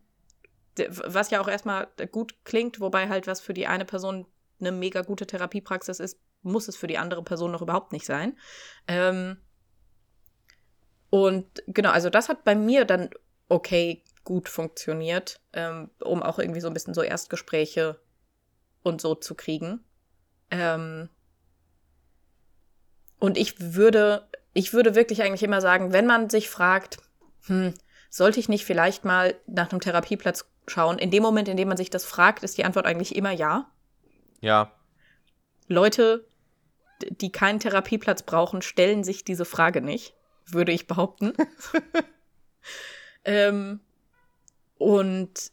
[0.87, 4.25] was ja auch erstmal gut klingt, wobei halt was für die eine Person
[4.59, 8.37] eine mega gute Therapiepraxis ist, muss es für die andere Person noch überhaupt nicht sein.
[8.87, 9.37] Ähm,
[11.09, 13.09] und genau, also das hat bei mir dann
[13.47, 17.99] okay gut funktioniert, ähm, um auch irgendwie so ein bisschen so Erstgespräche
[18.83, 19.83] und so zu kriegen.
[20.51, 21.09] Ähm,
[23.19, 26.99] und ich würde, ich würde wirklich eigentlich immer sagen, wenn man sich fragt,
[27.45, 27.73] hm,
[28.09, 30.97] sollte ich nicht vielleicht mal nach einem Therapieplatz schauen?
[30.97, 33.69] In dem Moment, in dem man sich das fragt, ist die Antwort eigentlich immer ja.
[34.41, 34.73] Ja.
[35.67, 36.27] Leute,
[37.09, 40.13] die keinen Therapieplatz brauchen, stellen sich diese Frage nicht
[40.53, 41.33] würde ich behaupten.
[43.25, 43.79] ähm,
[44.77, 45.51] und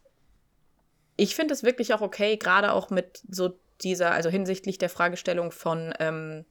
[1.17, 5.51] ich finde es wirklich auch okay, gerade auch mit so dieser, also hinsichtlich der Fragestellung
[5.51, 6.45] von, ähm,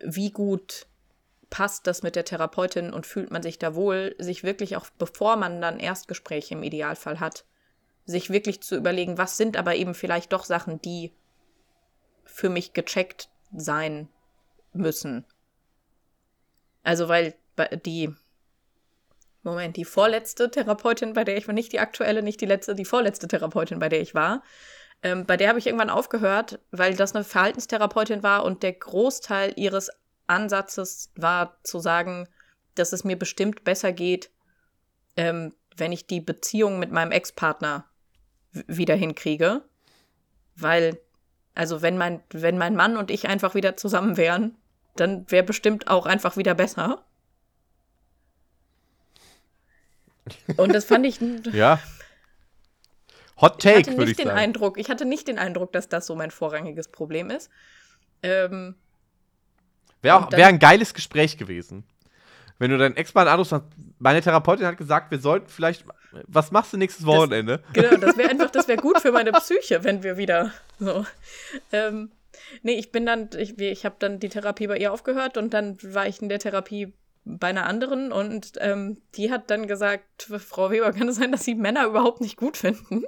[0.00, 0.86] wie gut
[1.50, 5.36] passt das mit der Therapeutin und fühlt man sich da wohl, sich wirklich auch, bevor
[5.36, 7.44] man dann Erstgespräche im Idealfall hat,
[8.04, 11.12] sich wirklich zu überlegen, was sind aber eben vielleicht doch Sachen, die
[12.24, 14.08] für mich gecheckt sein
[14.72, 15.24] müssen.
[16.82, 17.34] Also, weil
[17.84, 18.14] die
[19.42, 22.84] Moment, die vorletzte Therapeutin, bei der ich war, nicht die aktuelle, nicht die letzte, die
[22.84, 24.42] vorletzte Therapeutin, bei der ich war,
[25.02, 29.52] ähm, bei der habe ich irgendwann aufgehört, weil das eine Verhaltenstherapeutin war und der Großteil
[29.56, 29.90] ihres
[30.26, 32.28] Ansatzes war zu sagen,
[32.74, 34.30] dass es mir bestimmt besser geht,
[35.16, 37.84] ähm, wenn ich die Beziehung mit meinem Ex-Partner
[38.52, 39.62] wieder hinkriege.
[40.54, 40.98] Weil,
[41.54, 44.56] also wenn mein, wenn mein Mann und ich einfach wieder zusammen wären,
[44.96, 47.04] dann wäre bestimmt auch einfach wieder besser.
[50.56, 51.20] Und das fand ich.
[51.52, 51.80] ja.
[53.40, 54.38] Hot Take, würde ich den sagen.
[54.38, 57.50] Eindruck, ich hatte nicht den Eindruck, dass das so mein vorrangiges Problem ist.
[58.22, 58.76] Ähm,
[60.02, 61.84] Wäre wär ein geiles Gespräch gewesen.
[62.58, 63.54] Wenn du deinen Ex-Mann anrufst,
[63.98, 65.84] meine Therapeutin hat gesagt, wir sollten vielleicht,
[66.26, 67.62] was machst du nächstes Wochenende?
[67.74, 71.04] Das, genau, das wäre einfach, das wäre gut für meine Psyche, wenn wir wieder so.
[71.72, 72.10] Ähm,
[72.62, 75.76] nee, ich bin dann, ich, ich habe dann die Therapie bei ihr aufgehört und dann
[75.82, 76.94] war ich in der Therapie
[77.24, 81.44] bei einer anderen und ähm, die hat dann gesagt, Frau Weber, kann es sein, dass
[81.44, 83.02] Sie Männer überhaupt nicht gut finden?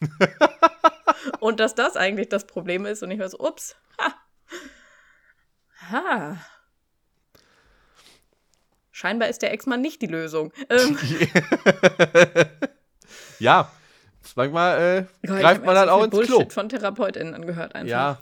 [1.40, 4.12] und dass das eigentlich das Problem ist und ich war so, ups, ha.
[5.90, 6.36] Ha.
[8.92, 10.52] Scheinbar ist der Ex-Mann nicht die Lösung.
[10.68, 10.98] Ähm.
[13.38, 13.70] ja,
[14.36, 16.50] manchmal äh, greift man halt auch ins Bullshit Klo.
[16.50, 17.90] von TherapeutInnen angehört einfach.
[17.90, 18.18] Ja.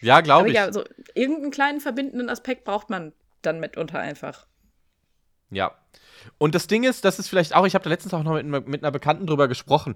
[0.00, 0.54] Ja, glaube ich.
[0.54, 0.84] Ja, so
[1.14, 4.46] irgendeinen kleinen verbindenden Aspekt braucht man dann mitunter einfach.
[5.50, 5.74] Ja.
[6.36, 8.68] Und das Ding ist, das ist vielleicht auch, ich habe da letztens auch noch mit,
[8.68, 9.94] mit einer Bekannten drüber gesprochen.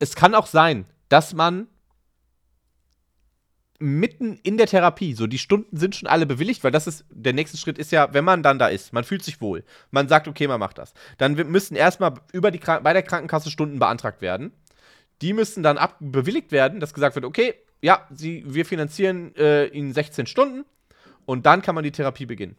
[0.00, 1.68] Es kann auch sein, dass man
[3.78, 7.32] mitten in der Therapie, so die Stunden sind schon alle bewilligt, weil das ist, der
[7.32, 10.28] nächste Schritt ist ja, wenn man dann da ist, man fühlt sich wohl, man sagt,
[10.28, 10.94] okay, man macht das.
[11.18, 14.52] Dann müssen erstmal über die, bei der Krankenkasse Stunden beantragt werden.
[15.22, 19.66] Die müssen dann ab, bewilligt werden, dass gesagt wird, okay, ja, sie, wir finanzieren äh,
[19.66, 20.64] Ihnen 16 Stunden
[21.26, 22.56] und dann kann man die Therapie beginnen.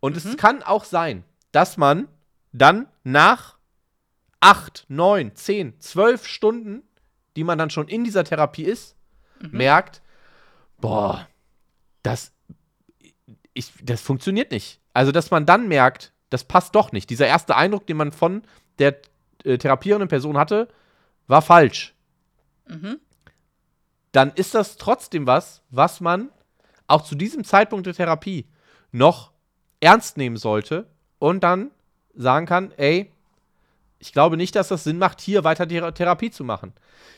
[0.00, 0.30] Und mhm.
[0.30, 2.08] es kann auch sein, dass man
[2.52, 3.56] dann nach
[4.40, 6.82] acht, neun, zehn, zwölf Stunden,
[7.36, 8.96] die man dann schon in dieser Therapie ist,
[9.40, 9.58] mhm.
[9.58, 10.02] merkt,
[10.84, 11.26] boah,
[12.02, 12.30] das,
[13.54, 14.80] ich, das funktioniert nicht.
[14.92, 17.08] Also, dass man dann merkt, das passt doch nicht.
[17.08, 18.42] Dieser erste Eindruck, den man von
[18.78, 18.98] der
[19.44, 20.68] äh, therapierenden Person hatte,
[21.26, 21.94] war falsch.
[22.68, 23.00] Mhm.
[24.12, 26.28] Dann ist das trotzdem was, was man
[26.86, 28.46] auch zu diesem Zeitpunkt der Therapie
[28.92, 29.32] noch
[29.80, 30.86] ernst nehmen sollte
[31.18, 31.70] und dann
[32.14, 33.10] sagen kann, ey,
[34.04, 36.74] ich glaube nicht, dass das Sinn macht, hier weiter die Therapie zu machen.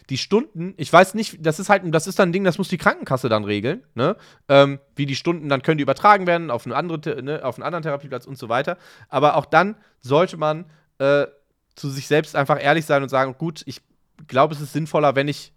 [0.08, 2.68] Die Stunden, ich weiß nicht, das ist halt, das ist dann ein Ding, das muss
[2.68, 4.16] die Krankenkasse dann regeln, ne?
[4.48, 7.64] Ähm, wie die Stunden dann können die übertragen werden auf, eine andere, ne, auf einen
[7.64, 8.78] anderen Therapieplatz und so weiter.
[9.08, 10.66] Aber auch dann sollte man
[10.98, 11.26] äh,
[11.74, 13.80] zu sich selbst einfach ehrlich sein und sagen, gut, ich
[14.28, 15.52] glaube, es ist sinnvoller, wenn ich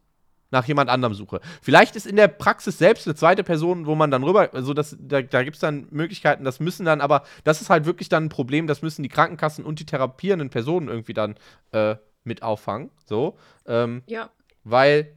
[0.51, 1.41] nach jemand anderem suche.
[1.61, 4.97] Vielleicht ist in der Praxis selbst eine zweite Person, wo man dann rüber, also das,
[4.99, 8.25] da, da gibt es dann Möglichkeiten, das müssen dann, aber das ist halt wirklich dann
[8.25, 11.35] ein Problem, das müssen die Krankenkassen und die therapierenden Personen irgendwie dann
[11.71, 12.89] äh, mit auffangen.
[13.05, 13.37] So.
[13.65, 14.29] Ähm, ja.
[14.63, 15.15] Weil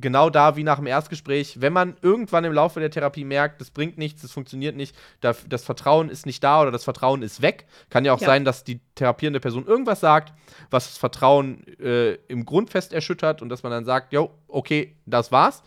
[0.00, 3.70] genau da wie nach dem Erstgespräch, wenn man irgendwann im Laufe der Therapie merkt, das
[3.70, 7.66] bringt nichts, das funktioniert nicht, das Vertrauen ist nicht da oder das Vertrauen ist weg,
[7.90, 8.26] kann ja auch ja.
[8.26, 10.32] sein, dass die therapierende Person irgendwas sagt,
[10.70, 15.32] was das Vertrauen äh, im Grundfest erschüttert und dass man dann sagt, jo, okay, das
[15.32, 15.62] war's.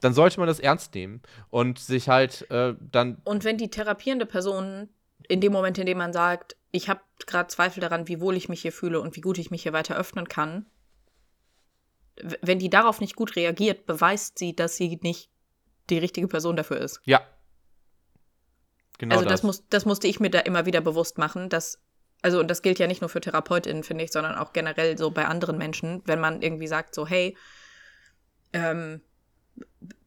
[0.00, 3.18] Dann sollte man das ernst nehmen und sich halt äh, dann.
[3.24, 4.90] Und wenn die therapierende Person
[5.28, 8.48] in dem Moment, in dem man sagt, ich habe gerade Zweifel daran, wie wohl ich
[8.48, 10.66] mich hier fühle und wie gut ich mich hier weiter öffnen kann,
[12.42, 15.30] wenn die darauf nicht gut reagiert, beweist sie, dass sie nicht
[15.90, 17.00] die richtige Person dafür ist.
[17.04, 17.20] Ja.
[18.98, 21.82] Genau also das, das, muss, das musste ich mir da immer wieder bewusst machen, dass,
[22.22, 25.10] also und das gilt ja nicht nur für TherapeutInnen, finde ich, sondern auch generell so
[25.10, 27.36] bei anderen Menschen, wenn man irgendwie sagt, so, hey,
[28.52, 29.00] ähm,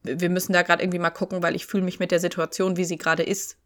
[0.02, 2.84] wir müssen da gerade irgendwie mal gucken, weil ich fühle mich mit der Situation, wie
[2.84, 3.58] sie gerade ist,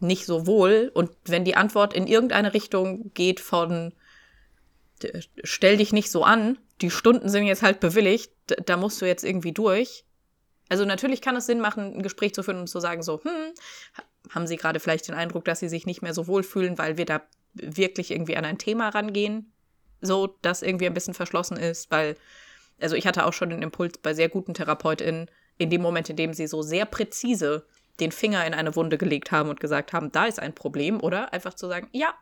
[0.00, 0.90] nicht so wohl.
[0.94, 3.94] Und wenn die Antwort in irgendeine Richtung geht von
[5.44, 8.32] stell dich nicht so an, die Stunden sind jetzt halt bewilligt,
[8.66, 10.04] da musst du jetzt irgendwie durch.
[10.68, 13.52] Also natürlich kann es Sinn machen, ein Gespräch zu führen und zu sagen, so, hm,
[14.30, 16.96] haben Sie gerade vielleicht den Eindruck, dass Sie sich nicht mehr so wohl fühlen, weil
[16.96, 17.22] wir da
[17.54, 19.52] wirklich irgendwie an ein Thema rangehen,
[20.00, 22.16] so, das irgendwie ein bisschen verschlossen ist, weil,
[22.80, 26.16] also ich hatte auch schon den Impuls bei sehr guten TherapeutInnen, in dem Moment, in
[26.16, 27.66] dem sie so sehr präzise
[28.00, 31.32] den Finger in eine Wunde gelegt haben und gesagt haben, da ist ein Problem, oder?
[31.32, 32.14] Einfach zu sagen, ja,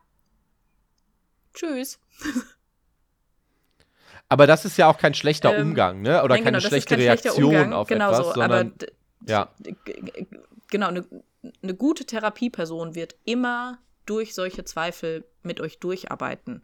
[1.55, 2.01] tschüss.
[4.31, 6.22] Aber das ist ja auch kein schlechter ähm, Umgang, ne?
[6.22, 8.87] Oder nein, keine genau, schlechte kein Reaktion Umgang, auf genau etwas, so, sondern aber
[9.26, 9.49] ja.
[10.70, 11.05] Genau, eine,
[11.62, 16.62] eine gute Therapieperson wird immer durch solche Zweifel mit euch durcharbeiten.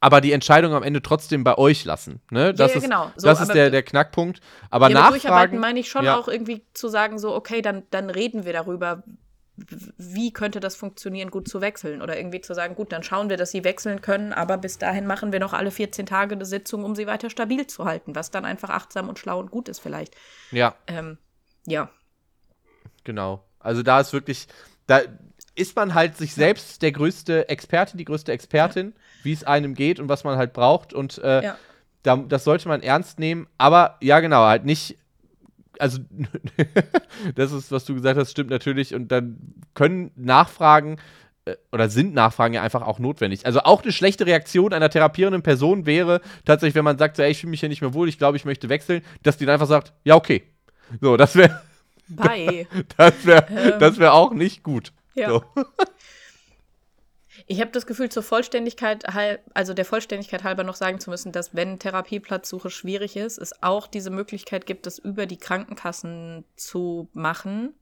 [0.00, 2.22] Aber die Entscheidung am Ende trotzdem bei euch lassen.
[2.30, 2.54] Ne?
[2.54, 3.12] Das ja, ja, genau.
[3.14, 4.40] So, das ist der, der Knackpunkt.
[4.70, 5.12] Aber ja, nachfragen.
[5.12, 6.18] Durcharbeiten meine ich schon ja.
[6.18, 9.04] auch irgendwie zu sagen, so, okay, dann, dann reden wir darüber,
[9.56, 12.00] wie könnte das funktionieren, gut zu wechseln?
[12.00, 15.06] Oder irgendwie zu sagen, gut, dann schauen wir, dass sie wechseln können, aber bis dahin
[15.06, 18.30] machen wir noch alle 14 Tage eine Sitzung, um sie weiter stabil zu halten, was
[18.30, 20.16] dann einfach achtsam und schlau und gut ist vielleicht.
[20.50, 20.74] Ja.
[20.86, 21.18] Ähm,
[21.66, 21.90] ja.
[23.04, 23.44] Genau.
[23.58, 24.48] Also da ist wirklich,
[24.86, 25.02] da
[25.54, 29.24] ist man halt sich selbst der größte Experte, die größte Expertin, ja.
[29.24, 30.94] wie es einem geht und was man halt braucht.
[30.94, 31.58] Und äh, ja.
[32.02, 33.46] da, das sollte man ernst nehmen.
[33.58, 34.96] Aber ja, genau, halt nicht
[35.78, 35.98] also
[37.34, 38.94] das ist, was du gesagt hast, stimmt natürlich.
[38.94, 39.36] Und dann
[39.74, 40.98] können Nachfragen
[41.44, 43.46] äh, oder sind Nachfragen ja einfach auch notwendig.
[43.46, 47.30] Also auch eine schlechte Reaktion einer therapierenden Person wäre tatsächlich, wenn man sagt, so, ey,
[47.30, 49.54] ich fühle mich hier nicht mehr wohl, ich glaube, ich möchte wechseln, dass die dann
[49.54, 50.42] einfach sagt, ja, okay.
[51.00, 51.62] So, das wäre.
[52.08, 52.66] Bye.
[52.96, 53.80] Das wäre ähm.
[53.80, 54.92] das wär auch nicht gut.
[55.14, 55.28] Ja.
[55.28, 55.42] So.
[57.46, 59.04] Ich habe das Gefühl, zur Vollständigkeit,
[59.54, 63.86] also der Vollständigkeit halber noch sagen zu müssen, dass wenn Therapieplatzsuche schwierig ist, es auch
[63.86, 67.74] diese Möglichkeit gibt, das über die Krankenkassen zu machen,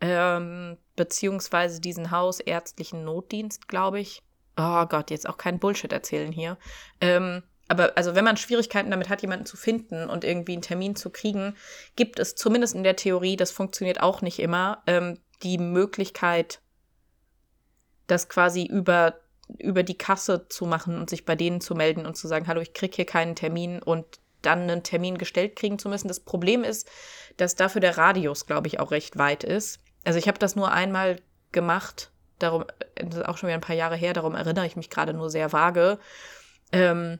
[0.00, 4.22] ähm, beziehungsweise diesen hausärztlichen Notdienst, glaube ich.
[4.56, 6.58] Oh Gott, jetzt auch kein Bullshit erzählen hier.
[7.00, 10.96] Ähm, aber also wenn man Schwierigkeiten damit hat, jemanden zu finden und irgendwie einen Termin
[10.96, 11.54] zu kriegen,
[11.94, 16.60] gibt es zumindest in der Theorie, das funktioniert auch nicht immer, ähm, die Möglichkeit,
[18.10, 19.14] das quasi über,
[19.58, 22.60] über die Kasse zu machen und sich bei denen zu melden und zu sagen, hallo,
[22.60, 24.04] ich kriege hier keinen Termin und
[24.42, 26.08] dann einen Termin gestellt kriegen zu müssen.
[26.08, 26.88] Das Problem ist,
[27.36, 29.80] dass dafür der Radius, glaube ich, auch recht weit ist.
[30.04, 31.20] Also ich habe das nur einmal
[31.52, 34.88] gemacht, darum, das ist auch schon wieder ein paar Jahre her, darum erinnere ich mich
[34.88, 35.98] gerade nur sehr vage.
[36.72, 37.18] Ähm,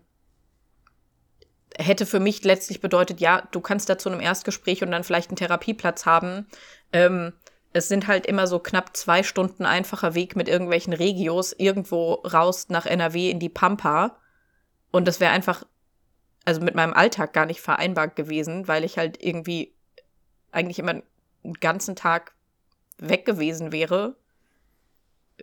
[1.76, 5.30] hätte für mich letztlich bedeutet, ja, du kannst da zu einem Erstgespräch und dann vielleicht
[5.30, 6.46] einen Therapieplatz haben.
[6.92, 7.32] Ähm,
[7.72, 12.68] es sind halt immer so knapp zwei Stunden einfacher Weg mit irgendwelchen Regios irgendwo raus
[12.68, 14.16] nach NRW in die Pampa.
[14.90, 15.64] Und das wäre einfach,
[16.44, 19.72] also mit meinem Alltag gar nicht vereinbar gewesen, weil ich halt irgendwie
[20.50, 21.02] eigentlich immer
[21.44, 22.34] einen ganzen Tag
[22.98, 24.16] weg gewesen wäre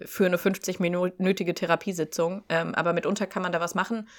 [0.06, 2.44] für eine 50-minütige Therapiesitzung.
[2.50, 4.10] Ähm, aber mitunter kann man da was machen.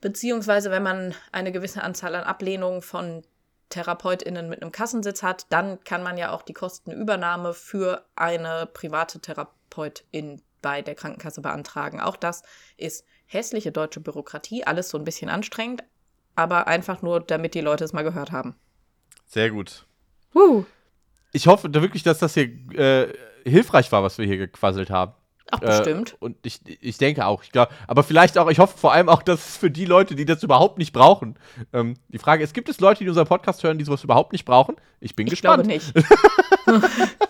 [0.00, 3.24] Beziehungsweise, wenn man eine gewisse Anzahl an Ablehnungen von
[3.70, 9.20] TherapeutInnen mit einem Kassensitz hat, dann kann man ja auch die Kostenübernahme für eine private
[9.20, 12.00] Therapeutin bei der Krankenkasse beantragen.
[12.00, 12.42] Auch das
[12.76, 15.84] ist hässliche deutsche Bürokratie, alles so ein bisschen anstrengend,
[16.34, 18.54] aber einfach nur, damit die Leute es mal gehört haben.
[19.26, 19.86] Sehr gut.
[20.34, 20.64] Uh.
[21.32, 23.12] Ich hoffe wirklich, dass das hier äh,
[23.44, 25.12] hilfreich war, was wir hier gequasselt haben.
[25.50, 26.12] Ach, bestimmt.
[26.12, 27.42] Äh, und ich, ich denke auch.
[27.42, 30.14] Ich glaub, aber vielleicht auch, ich hoffe vor allem auch, dass es für die Leute,
[30.14, 31.36] die das überhaupt nicht brauchen.
[31.72, 34.44] Ähm, die Frage ist: Gibt es Leute, die unseren Podcast hören, die sowas überhaupt nicht
[34.44, 34.76] brauchen?
[35.00, 35.70] Ich bin ich gespannt.
[35.70, 37.08] Ich glaube nicht.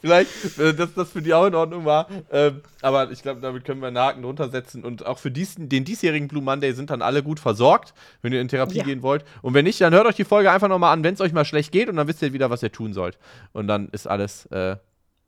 [0.00, 2.08] Vielleicht, äh, dass das für die auch in Ordnung war.
[2.30, 4.84] Ähm, aber ich glaube, damit können wir einen Haken drunter setzen.
[4.84, 8.40] Und auch für dies, den diesjährigen Blue Monday sind dann alle gut versorgt, wenn ihr
[8.40, 8.84] in Therapie ja.
[8.84, 9.24] gehen wollt.
[9.42, 11.44] Und wenn nicht, dann hört euch die Folge einfach nochmal an, wenn es euch mal
[11.44, 13.18] schlecht geht und dann wisst ihr wieder, was ihr tun sollt.
[13.52, 14.46] Und dann ist alles.
[14.46, 14.76] Äh,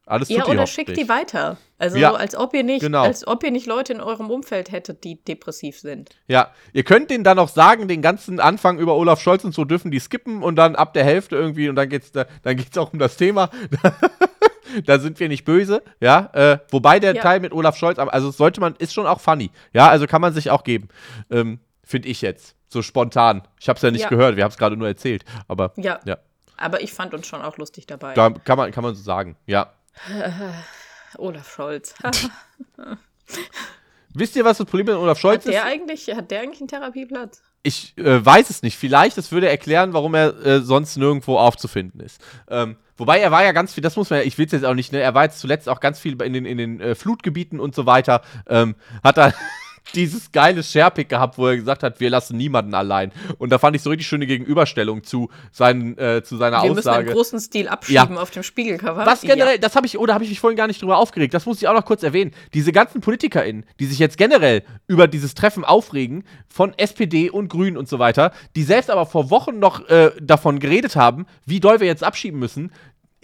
[0.07, 1.57] alles ja, oder schickt die weiter.
[1.79, 3.03] Also ja, als ob ihr nicht, genau.
[3.03, 6.11] als ob ihr nicht Leute in eurem Umfeld hättet, die depressiv sind.
[6.29, 9.65] Ja, ihr könnt denen dann auch sagen, den ganzen Anfang über Olaf Scholz und so
[9.65, 12.77] dürfen die skippen und dann ab der Hälfte irgendwie und dann geht's da, dann geht's
[12.77, 13.51] auch um das Thema.
[14.87, 16.31] da sind wir nicht böse, ja.
[16.33, 17.23] Äh, wobei der ja.
[17.23, 19.89] Teil mit Olaf Scholz, also sollte man, ist schon auch funny, ja.
[19.89, 20.89] Also kann man sich auch geben,
[21.31, 23.43] ähm, finde ich jetzt so spontan.
[23.59, 24.09] Ich habe es ja nicht ja.
[24.09, 26.01] gehört, wir haben es gerade nur erzählt, aber ja.
[26.05, 26.19] ja.
[26.57, 28.15] Aber ich fand uns schon auch lustig dabei.
[28.15, 29.73] Da kann man, kann man so sagen, ja.
[31.19, 31.95] Olaf Scholz.
[34.15, 35.67] Wisst ihr, was das Problem mit Olaf Scholz hat der ist?
[35.67, 37.43] Eigentlich, hat der eigentlich einen Therapieplatz?
[37.65, 38.77] Ich äh, weiß es nicht.
[38.77, 42.21] Vielleicht, das würde erklären, warum er äh, sonst nirgendwo aufzufinden ist.
[42.49, 44.65] Ähm, wobei er war ja ganz viel, das muss man ja, ich will es jetzt
[44.65, 46.95] auch nicht, ne, er war jetzt zuletzt auch ganz viel in den, in den äh,
[46.95, 48.21] Flutgebieten und so weiter.
[48.47, 49.35] Ähm, hat er
[49.95, 53.13] dieses geile Sharepick gehabt, wo er gesagt hat, wir lassen niemanden allein.
[53.39, 56.75] Und da fand ich so richtig schöne Gegenüberstellung zu, seinen, äh, zu seiner wir Aussage.
[56.75, 58.21] Wir müssen einen großen Stil abschieben ja.
[58.21, 59.07] auf dem Spiegelcover.
[59.07, 59.59] Was generell, ja.
[59.59, 61.69] das habe ich, oder habe ich mich vorhin gar nicht drüber aufgeregt, das muss ich
[61.69, 62.33] auch noch kurz erwähnen.
[62.55, 67.77] Diese ganzen PolitikerInnen, die sich jetzt generell über dieses Treffen aufregen, von SPD und Grünen
[67.77, 71.81] und so weiter, die selbst aber vor Wochen noch äh, davon geredet haben, wie doll
[71.81, 72.73] wir jetzt abschieben müssen,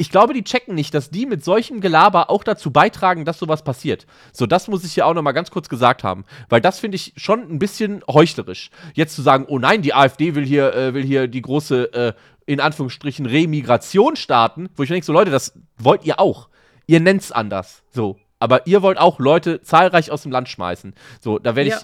[0.00, 3.62] ich glaube, die checken nicht, dass die mit solchem Gelaber auch dazu beitragen, dass sowas
[3.62, 4.06] passiert.
[4.32, 6.96] So, das muss ich hier auch noch mal ganz kurz gesagt haben, weil das finde
[6.96, 8.70] ich schon ein bisschen heuchlerisch.
[8.94, 12.12] Jetzt zu sagen, oh nein, die AfD will hier, äh, will hier die große, äh,
[12.46, 16.48] in Anführungsstrichen, Remigration starten, wo ich denke, so Leute, das wollt ihr auch.
[16.86, 17.82] Ihr nennt's anders.
[17.90, 18.16] So.
[18.38, 20.94] Aber ihr wollt auch Leute zahlreich aus dem Land schmeißen.
[21.20, 21.80] So, da werde ich, ja.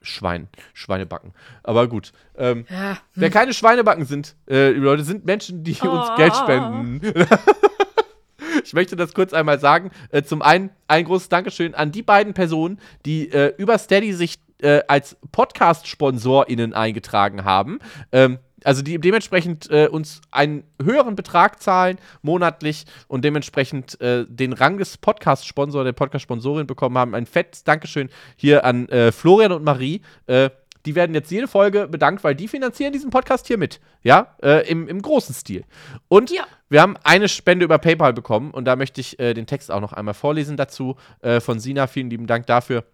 [0.00, 1.32] Schwein, Schweinebacken.
[1.62, 2.12] Aber gut.
[2.36, 2.90] Ähm, ja.
[2.90, 2.96] hm.
[3.14, 5.88] Wer keine Schweinebacken sind, äh, Leute, sind Menschen, die oh.
[5.88, 7.00] uns Geld spenden.
[8.64, 9.90] ich möchte das kurz einmal sagen.
[10.10, 14.38] Äh, zum einen ein großes Dankeschön an die beiden Personen, die äh, über Steady sich
[14.60, 17.78] äh, als Podcast-SponsorInnen eingetragen haben.
[18.12, 24.52] Ähm, also die dementsprechend äh, uns einen höheren Betrag zahlen monatlich und dementsprechend äh, den
[24.52, 27.14] Rang des Podcast-Sponsor, der Podcast-Sponsorin bekommen haben.
[27.14, 30.02] Ein fettes Dankeschön hier an äh, Florian und Marie.
[30.26, 30.50] Äh,
[30.86, 33.80] die werden jetzt jede Folge bedankt, weil die finanzieren diesen Podcast hier mit.
[34.02, 35.64] Ja, äh, im, im großen Stil.
[36.08, 36.44] Und ja.
[36.68, 39.80] wir haben eine Spende über PayPal bekommen und da möchte ich äh, den Text auch
[39.80, 40.96] noch einmal vorlesen dazu
[41.40, 41.86] von Sina.
[41.86, 42.84] Vielen lieben Dank dafür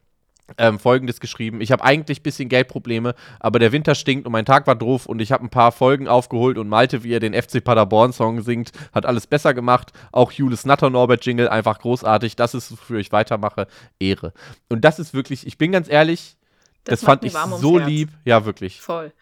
[0.58, 1.60] ähm, folgendes geschrieben.
[1.60, 5.06] Ich habe eigentlich ein bisschen Geldprobleme, aber der Winter stinkt und mein Tag war doof
[5.06, 8.72] und ich habe ein paar Folgen aufgeholt und Malte, wie er den FC Paderborn-Song singt,
[8.92, 9.92] hat alles besser gemacht.
[10.12, 12.36] Auch Jules Natter Norbert Jingle, einfach großartig.
[12.36, 13.66] Das ist, wofür ich weitermache.
[13.98, 14.32] Ehre.
[14.68, 16.36] Und das ist wirklich, ich bin ganz ehrlich,
[16.84, 18.10] das, das fand ich so lieb.
[18.24, 18.80] Ja, wirklich.
[18.80, 19.12] Voll.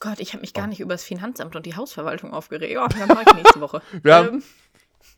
[0.00, 2.72] Gott, ich habe mich gar nicht über das Finanzamt und die Hausverwaltung aufgeregt.
[2.72, 3.80] Ja, dann mache ich nächste Woche.
[4.06, 4.42] Haben, ähm,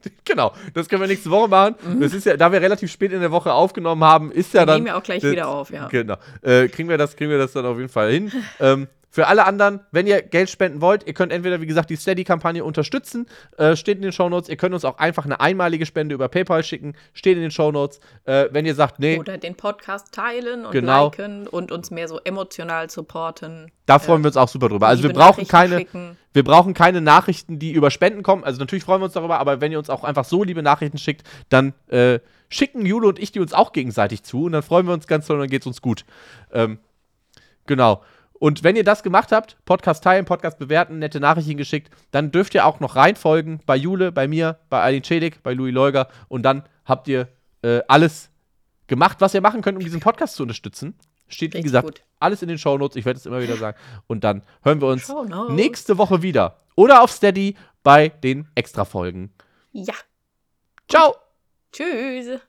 [0.25, 1.75] Genau, das können wir nächste Woche machen.
[1.85, 2.01] Mhm.
[2.01, 4.67] Das ist ja, da wir relativ spät in der Woche aufgenommen haben, ist ja wir
[4.67, 4.77] dann.
[4.77, 5.89] Nehmen wir auch gleich das, wieder auf, ja.
[5.89, 6.17] Genau.
[6.43, 8.33] Äh, kriegen, wir das, kriegen wir das dann auf jeden Fall hin.
[8.61, 11.97] ähm, für alle anderen, wenn ihr Geld spenden wollt, ihr könnt entweder, wie gesagt, die
[11.97, 13.25] Steady-Kampagne unterstützen,
[13.57, 14.51] äh, steht in den Shownotes.
[14.51, 17.99] Ihr könnt uns auch einfach eine einmalige Spende über PayPal schicken, steht in den Shownotes.
[18.27, 19.19] Äh, wenn ihr sagt, nee.
[19.19, 21.05] Oder den Podcast teilen und genau.
[21.05, 23.73] liken und uns mehr so emotional supporten.
[23.87, 24.87] Da freuen äh, wir uns auch super drüber.
[24.87, 25.87] Also wir brauchen keine,
[26.35, 28.45] wir brauchen keine Nachrichten, die über Spenden kommen.
[28.45, 30.99] Also natürlich freuen wir uns darüber, aber wenn ihr uns auch einfach so liebe Nachrichten
[30.99, 32.19] schickt, dann äh,
[32.51, 35.27] schicken Jule und ich die uns auch gegenseitig zu und dann freuen wir uns ganz
[35.27, 36.05] toll und dann geht es uns gut.
[36.53, 36.81] Ähm,
[37.65, 38.03] genau.
[38.39, 42.55] Und wenn ihr das gemacht habt, Podcast teilen, Podcast bewerten, nette Nachrichten geschickt, dann dürft
[42.55, 46.43] ihr auch noch reinfolgen bei Jule, bei mir, bei Alin Cedik, bei Louis Leuger und
[46.43, 47.29] dann habt ihr
[47.63, 48.31] äh, alles
[48.87, 50.95] gemacht, was ihr machen könnt, um diesen Podcast zu unterstützen.
[51.29, 52.03] Steht, wie gesagt, gut.
[52.21, 52.97] alles in den Shownotes.
[52.97, 53.77] Ich werde es immer wieder sagen.
[54.07, 55.13] Und dann hören wir uns
[55.49, 56.61] nächste Woche wieder.
[56.77, 59.33] Oder auf Steady bei den Extra-Folgen.
[59.73, 59.95] Ja.
[60.89, 61.17] Ciao.
[61.73, 62.41] Tschüss.